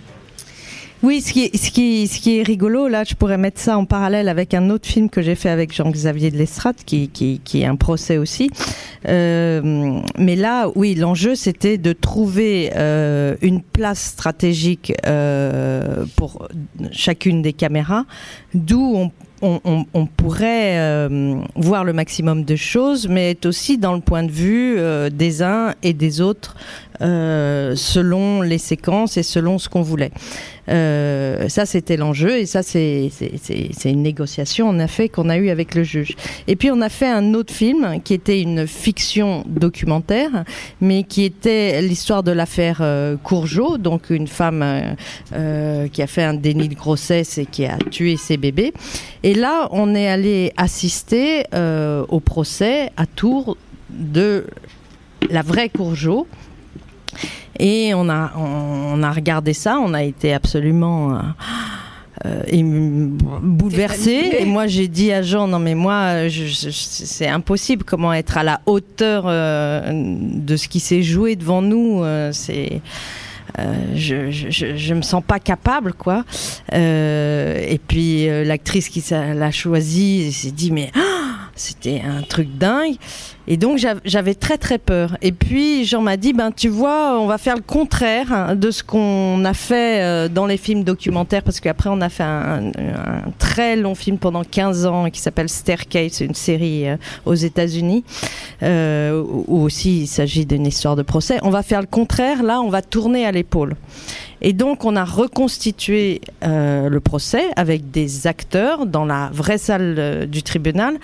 [1.07, 4.89] Oui, ce qui, est, rigolo, là, je pourrais mettre ça en parallèle avec un autre
[4.89, 8.51] film que j'ai fait avec Jean-Xavier de Lestrade, qui, est un procès aussi.
[9.07, 16.49] Euh, mais là, oui, l'enjeu, c'était de trouver euh, une place stratégique euh, pour
[16.91, 18.05] chacune des caméras,
[18.53, 19.09] d'où
[19.43, 21.09] on, pourrait
[21.55, 24.77] voir le maximum de choses, mais être aussi dans le point de vue
[25.13, 26.57] des uns et des autres
[27.01, 30.13] euh, selon les séquences et selon ce qu'on voulait.
[30.69, 33.11] Euh, ça, c'était l'enjeu et ça, c'est
[33.85, 36.17] une négociation en fait qu'on a eu avec le juge.
[36.47, 40.45] Et puis, on a fait un autre film qui était une fiction documentaire,
[40.81, 44.65] mais qui était l'histoire de l'affaire euh, Courgeot, donc une femme
[45.33, 48.73] euh, qui a fait un déni de grossesse et qui a tué ses bébés.
[49.23, 51.45] Et là, on est allé assister
[52.09, 53.57] au procès à Tours
[53.91, 54.47] de
[55.31, 56.27] la vraie Courgeot
[57.59, 61.19] Et on a, on, a regardé ça, on a été absolument
[62.25, 62.43] euh,
[63.43, 64.33] bouleversé.
[64.39, 67.85] Et moi, j'ai dit à Jean, non mais moi, c'est impossible.
[67.85, 72.81] Comment être à la hauteur de ce qui s'est joué devant nous C'est
[73.59, 76.25] euh, je, je, je, me sens pas capable, quoi.
[76.75, 82.49] Euh, et puis euh, l'actrice qui l'a choisi s'est dit, mais ah, c'était un truc
[82.59, 82.97] dingue.
[83.49, 85.17] Et donc j'avais très très peur.
[85.23, 88.71] Et puis Jean m'a dit, ben tu vois, on va faire le contraire hein, de
[88.71, 92.73] ce qu'on a fait euh, dans les films documentaires, parce qu'après on a fait un,
[93.39, 98.05] très long film pendant 15 ans qui s'appelle Staircase, une série euh, aux États-Unis,
[98.63, 101.39] euh, où aussi il s'agit d'une histoire de procès.
[101.43, 103.77] On va faire le contraire, là on va tourner à l'épaule.
[104.43, 110.43] Et donc, on a reconstitué le procès avec des acteurs dans la vraie salle du
[110.43, 110.99] tribunal.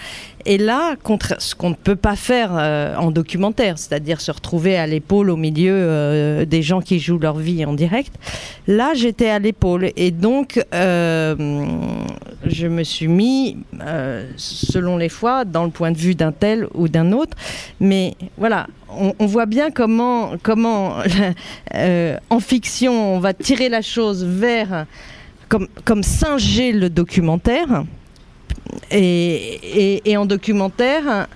[0.45, 4.77] Et là, contre, ce qu'on ne peut pas faire euh, en documentaire, c'est-à-dire se retrouver
[4.77, 8.13] à l'épaule au milieu des gens qui jouent leur vie en direct,
[8.67, 9.91] là, j'étais à l'épaule.
[9.97, 13.57] Et donc, je me suis mis,
[14.37, 17.37] selon les fois, dans le point de vue d'un tel ou d'un autre.
[17.81, 18.67] Mais voilà,
[19.19, 20.97] on, voit bien comment, comment
[21.75, 24.87] euh, en fiction, on va tirer la chose vers,
[25.49, 27.85] comme, comme singer le documentaire.
[28.91, 31.29] Et, en documentaire,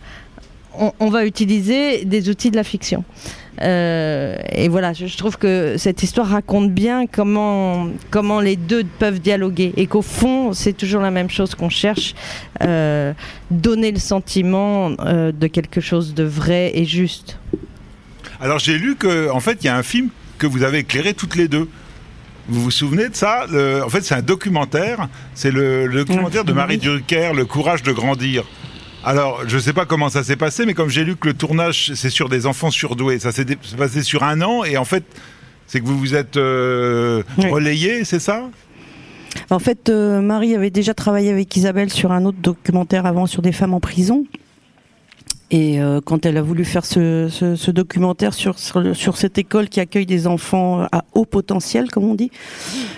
[0.98, 3.04] on, va utiliser des outils de la fiction.
[3.62, 9.20] Euh, et voilà, je, trouve que cette histoire raconte bien comment, comment les deux peuvent
[9.20, 12.14] dialoguer et qu'au fond, c'est toujours la même chose qu'on cherche,
[12.62, 13.12] euh,
[13.50, 17.38] donner le sentiment euh, de quelque chose de vrai et juste.
[18.40, 21.14] Alors j'ai lu qu'en en fait, il y a un film que vous avez éclairé
[21.14, 21.68] toutes les deux.
[22.48, 23.46] Vous vous souvenez de ça?
[23.84, 25.08] En fait, c'est un documentaire.
[25.34, 28.44] C'est le, documentaire de Marie Drucker, Le courage de grandir.
[29.06, 31.34] Alors, je ne sais pas comment ça s'est passé, mais comme j'ai lu que le
[31.34, 33.46] tournage, c'est sur des enfants surdoués, ça s'est
[33.78, 35.04] passé sur un an, et en fait,
[35.68, 38.50] c'est que vous vous êtes euh, relayé, c'est ça?
[39.48, 43.42] En fait, euh, Marie avait déjà travaillé avec Isabelle sur un autre documentaire avant sur
[43.42, 44.24] des femmes en prison.
[45.52, 49.38] Et euh, quand elle a voulu faire ce, ce, ce documentaire sur, sur, sur, cette
[49.38, 52.32] école qui accueille des enfants à haut potentiel, comme on dit,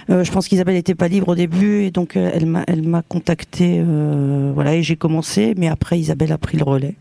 [0.08, 2.88] euh, je pense qu'Isabelle n'était pas libre au début et donc euh, elle m'a elle
[2.88, 5.52] m'a contacté, euh, voilà, et j'ai commencé.
[5.58, 6.94] Mais après, Isabelle a pris le relais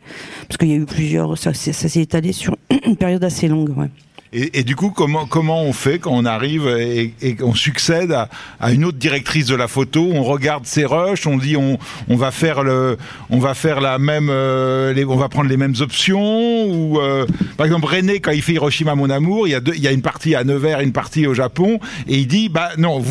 [0.50, 3.78] parce qu'il y a eu plusieurs, ça, ça s'est étalé sur une période assez longue.
[3.78, 3.90] Ouais.
[4.34, 8.12] Et, du coup, comment, comment on fait quand on arrive et, et qu'on succède
[8.60, 10.10] à, une autre directrice de la photo?
[10.14, 12.98] On regarde ses rushs, on dit on, on va faire le,
[13.30, 16.66] on va faire la même, euh, on va prendre les mêmes options.
[16.66, 17.26] Ou euh,
[17.56, 19.92] par exemple René, quand il fait Hiroshima mon amour, il y a il y a
[19.92, 23.04] une partie à Nevers, une partie au Japon, et il dit bah non,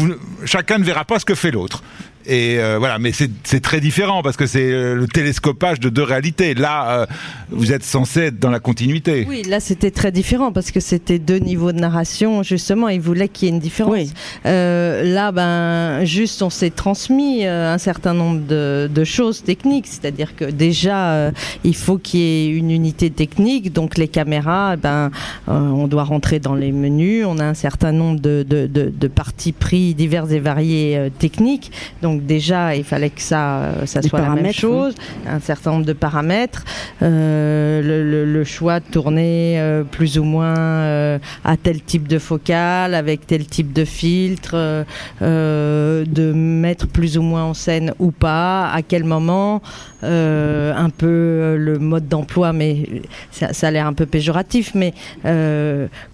[0.45, 1.83] chacun ne verra pas ce que fait l'autre.
[2.27, 6.03] Et euh, voilà, mais c'est très différent parce que c'est euh, le télescopage de deux
[6.03, 6.55] réalités.
[6.55, 7.07] Là, euh,
[7.51, 9.27] vous êtes censé être dans la continuité.
[9.29, 12.43] Oui, là c'était très différent parce que c'était deux niveaux de narration.
[12.43, 13.93] Justement, il voulait qu'il y ait une différence.
[13.93, 14.11] Oui.
[14.45, 20.45] là, ben, juste on s'est transmis un certain nombre de, de choses techniques, c'est-à-dire que
[20.45, 21.31] déjà
[21.63, 25.11] il faut qu'il y ait une unité technique, donc les caméras, ben,
[25.47, 27.25] on doit rentrer dans les menus.
[27.27, 31.71] On a un certain nombre de, de, de, de parties pris divers et variés techniques,
[32.03, 34.95] donc donc déjà, il fallait que ça, euh, ça soit la même chose,
[35.27, 36.65] un certain nombre de paramètres,
[37.03, 37.83] euh,
[38.25, 43.45] le, choix de tourner euh, plus ou moins à tel type de focale, avec tel
[43.47, 44.85] type de filtre,
[45.21, 49.61] de mettre plus ou moins en scène ou pas, à quel moment,
[50.07, 54.95] un peu le mode d'emploi, mais ça, ça a l'air un peu péjoratif, mais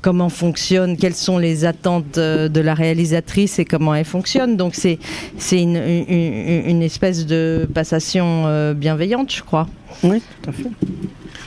[0.00, 4.56] comment fonctionne, quelles sont les attentes de la réalisatrice et comment elle fonctionne.
[4.56, 4.98] Donc c'est
[5.38, 9.66] c'est une, une, espèce de passation euh, bienveillante, je crois.
[10.02, 10.70] Oui, tout à fait.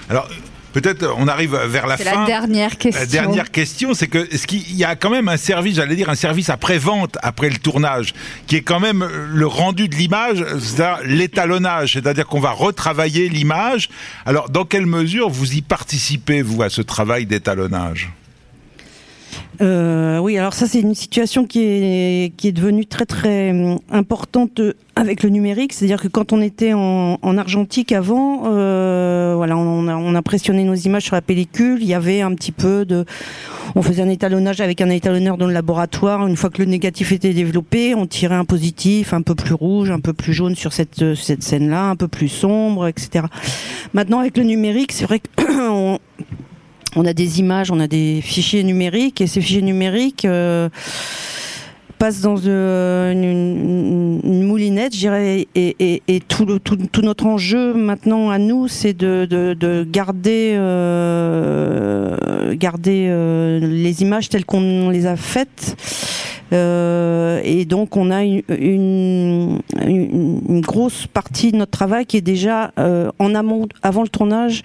[0.09, 0.29] Alors,
[0.75, 2.19] peut-être on arrive vers la fin.
[2.19, 2.99] la dernière question.
[2.99, 6.09] La dernière question, c'est que est-ce qu'il y a quand même un service, j'allais dire
[6.09, 8.13] un service après-vente après le tournage,
[8.45, 13.89] qui est quand même le rendu de l'image, c'est-à-dire l'étalonnage, c'est-à-dire qu'on va retravailler l'image.
[14.25, 18.11] Alors, dans quelle mesure vous y participez, vous, à ce travail d'étalonnage?
[19.61, 23.79] Euh, oui, alors ça c'est une situation qui est qui est devenue très très hum,
[23.91, 24.61] importante
[24.95, 29.87] avec le numérique, c'est-à-dire que quand on était en, en argentique avant, euh, voilà, on,
[29.87, 33.05] on impressionnait nos images sur la pellicule, il y avait un petit peu de,
[33.75, 36.25] on faisait un étalonnage avec un étalonneur dans le laboratoire.
[36.27, 39.91] Une fois que le négatif était développé, on tirait un positif un peu plus rouge,
[39.91, 43.25] un peu plus jaune sur cette cette scène-là, un peu plus sombre, etc.
[43.93, 45.43] Maintenant avec le numérique, c'est vrai qu'on
[46.95, 50.69] on a des images, on a des fichiers numériques et ces fichiers numériques, euh,
[51.97, 58.37] passe dans euh, une, moulinette, je dirais, et, tout, le, tout, notre enjeu maintenant à
[58.37, 60.53] nous, c'est de, garder,
[62.57, 65.75] garder euh, les images telles qu'on les a faites.
[66.51, 68.41] et donc on a une,
[69.85, 74.63] une, grosse partie de notre travail qui est déjà en amont, avant le tournage,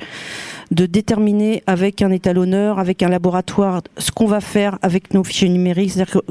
[0.71, 5.49] de déterminer avec un étalonneur, avec un laboratoire, ce qu'on va faire avec nos fichiers
[5.49, 5.93] numériques.
[5.93, 6.23] C'est-à-dire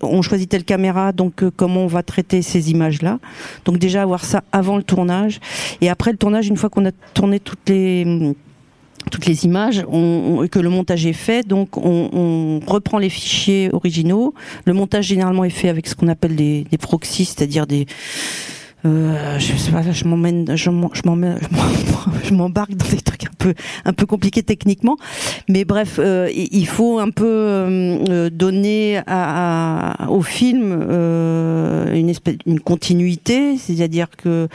[0.00, 3.18] qu'on choisit telle caméra, donc euh, comment on va traiter ces images-là.
[3.64, 5.38] Donc déjà avoir ça avant le tournage.
[5.80, 8.34] Et après le tournage, une fois qu'on a tourné toutes les
[9.10, 14.32] toutes les images, on, que le montage est fait, donc on, reprend les fichiers originaux.
[14.64, 17.86] Le montage généralement est fait avec ce qu'on appelle des, des proxys, c'est-à-dire des
[18.86, 20.70] euh, je sais pas, je m'emmène, je
[22.34, 23.54] m'embarque dans des trucs un peu,
[23.86, 24.98] un peu compliqués techniquement,
[25.48, 29.00] mais bref, euh, il faut un peu euh, donner
[30.08, 30.72] au film
[32.46, 34.48] une continuité, c'est-à-dire que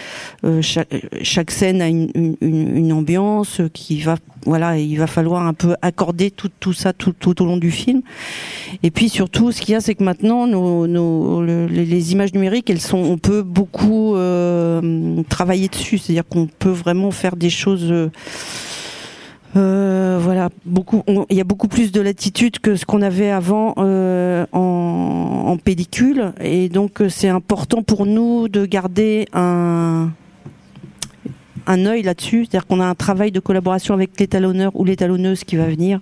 [0.61, 6.73] chaque, scène a une, ambiance qui va voilà, il va falloir un peu accorder tout,
[6.73, 8.01] ça tout, au long du film.
[8.83, 12.79] Et puis surtout, ce qu'il y a, c'est que maintenant, nos les, images numériques, elles
[12.79, 15.97] sont, on peut beaucoup euh, travailler dessus.
[15.97, 17.91] C'est-à-dire qu'on peut vraiment faire des choses.
[17.91, 18.09] Euh,
[19.55, 21.03] euh voilà, beaucoup.
[21.29, 26.33] Il y a beaucoup plus de latitude que ce qu'on avait avant en, en pellicule,
[26.41, 30.11] et donc c'est important pour nous de garder un
[31.69, 35.55] un œil là-dessus, c'est-à-dire qu'on a un travail de collaboration avec l'étalonneur ou l'étalonneuse qui
[35.55, 36.01] va venir.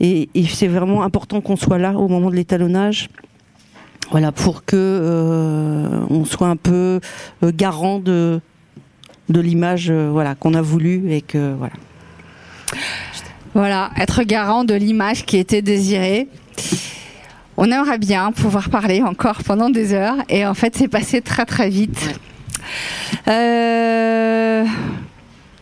[0.00, 3.08] Et, c'est vraiment important qu'on soit là au moment de l'étalonnage.
[4.10, 7.00] Voilà, pour que euh, on soit un peu
[7.42, 8.40] euh, garant de,
[9.28, 11.74] de l'image euh, voilà, qu'on a voulu et que voilà.
[13.54, 16.28] Voilà, être garant de l'image qui était désirée.
[17.56, 21.44] On aimerait bien pouvoir parler encore pendant des heures et en fait c'est passé très
[21.44, 22.18] très vite.
[23.28, 24.64] Euh,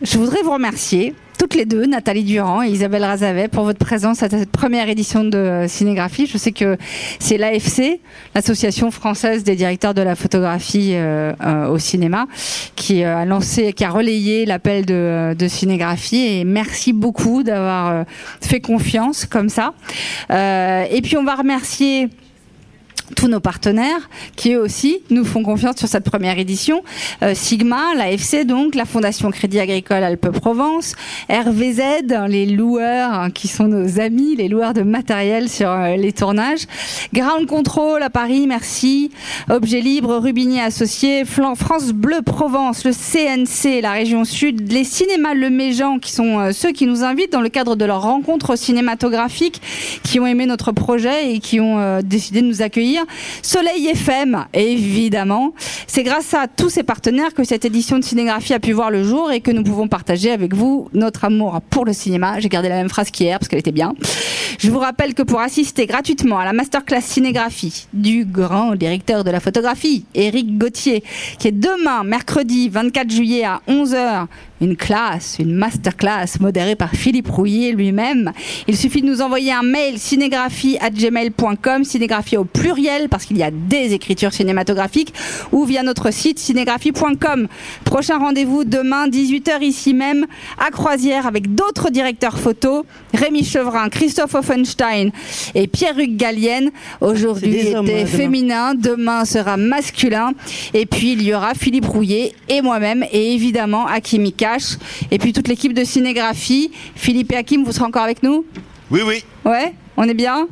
[0.01, 4.21] je voudrais vous remercier toutes les deux, Nathalie Durand et Isabelle Razavet, pour votre présence
[4.21, 6.27] à cette première édition de Cinégraphie.
[6.27, 6.77] Je sais que
[7.17, 7.99] c'est l'AFC,
[8.35, 12.27] l'Association française des directeurs de la photographie euh, euh, au cinéma,
[12.75, 16.27] qui a lancé, qui a relayé l'appel de, de, Cinégraphie.
[16.27, 18.05] Et merci beaucoup d'avoir
[18.39, 19.73] fait confiance comme ça.
[20.29, 22.07] et puis on va remercier
[23.11, 26.83] tous nos partenaires qui eux aussi nous font confiance sur cette première édition.
[27.23, 30.93] Euh, Sigma, l'AFC donc, la Fondation Crédit Agricole Alpes-Provence,
[31.29, 36.13] RVZ, les loueurs hein, qui sont nos amis, les loueurs de matériel sur euh, les
[36.13, 36.65] tournages,
[37.13, 39.11] Ground Control à Paris, merci,
[39.49, 45.49] Objet Libre, Rubinier Associé, France Bleu Provence, le CNC, la région Sud, les cinémas Le
[45.49, 49.61] Méjean qui sont euh, ceux qui nous invitent dans le cadre de leur rencontre cinématographique,
[50.03, 53.00] qui ont aimé notre projet et qui ont décidé de nous accueillir
[53.41, 55.53] Soleil FM, évidemment.
[55.93, 59.03] C'est grâce à tous ces partenaires que cette édition de Cinégraphie a pu voir le
[59.03, 62.39] jour et que nous pouvons partager avec vous notre amour pour le cinéma.
[62.39, 63.93] J'ai gardé la même phrase qu'hier parce qu'elle était bien.
[64.57, 69.31] Je vous rappelle que pour assister gratuitement à la masterclass Cinégraphie du grand directeur de
[69.31, 71.03] la photographie, Éric Gauthier,
[71.39, 74.27] qui est demain, mercredi 24 juillet à 11h,
[74.61, 78.31] une classe, une masterclass modérée par Philippe Rouillet lui-même.
[78.67, 83.51] Il suffit de nous envoyer un mail cinégraphie@gmail.com, cinégraphie au pluriel parce qu'il y a
[83.51, 85.13] des écritures cinématographiques
[85.51, 87.47] ou via notre site cinégraphie.com.
[87.85, 90.25] Prochain rendez-vous demain 18h ici même
[90.59, 95.11] à Croisière avec d'autres directeurs photo, Rémi Chevrin, Christophe Offenstein
[95.55, 96.71] et Pierre-Hugues Gallienne.
[96.99, 100.31] Aujourd'hui était féminin, demain sera masculin
[100.73, 104.51] et puis il y aura Philippe Rouillet et moi-même et évidemment Akimika
[105.11, 106.71] et puis toute l'équipe de cinégraphie.
[106.95, 108.45] Philippe et Hakim, vous serez encore avec nous?
[108.89, 109.23] Oui, oui.
[109.45, 110.47] Ouais, on est bien?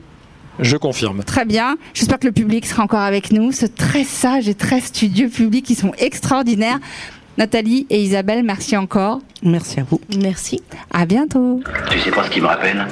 [0.59, 1.23] Je confirme.
[1.23, 1.77] Très bien.
[1.93, 3.51] J'espère que le public sera encore avec nous.
[3.51, 6.79] Ce très sage et très studieux public qui sont extraordinaires.
[7.37, 9.21] Nathalie et Isabelle, merci encore.
[9.43, 10.01] Merci à vous.
[10.21, 10.61] Merci.
[10.91, 11.61] À bientôt.
[11.89, 12.85] Tu sais pas ce qui me rappelle?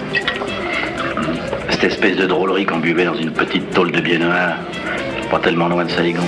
[1.70, 4.58] Cette espèce de drôlerie qu'on buvait dans une petite tôle de biais noir,
[5.30, 6.24] pas tellement loin de Saligon.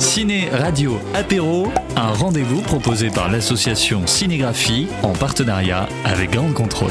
[0.00, 6.90] Ciné Radio Apéro, un rendez-vous proposé par l'association Cinégraphie en partenariat avec Grande Contrôle.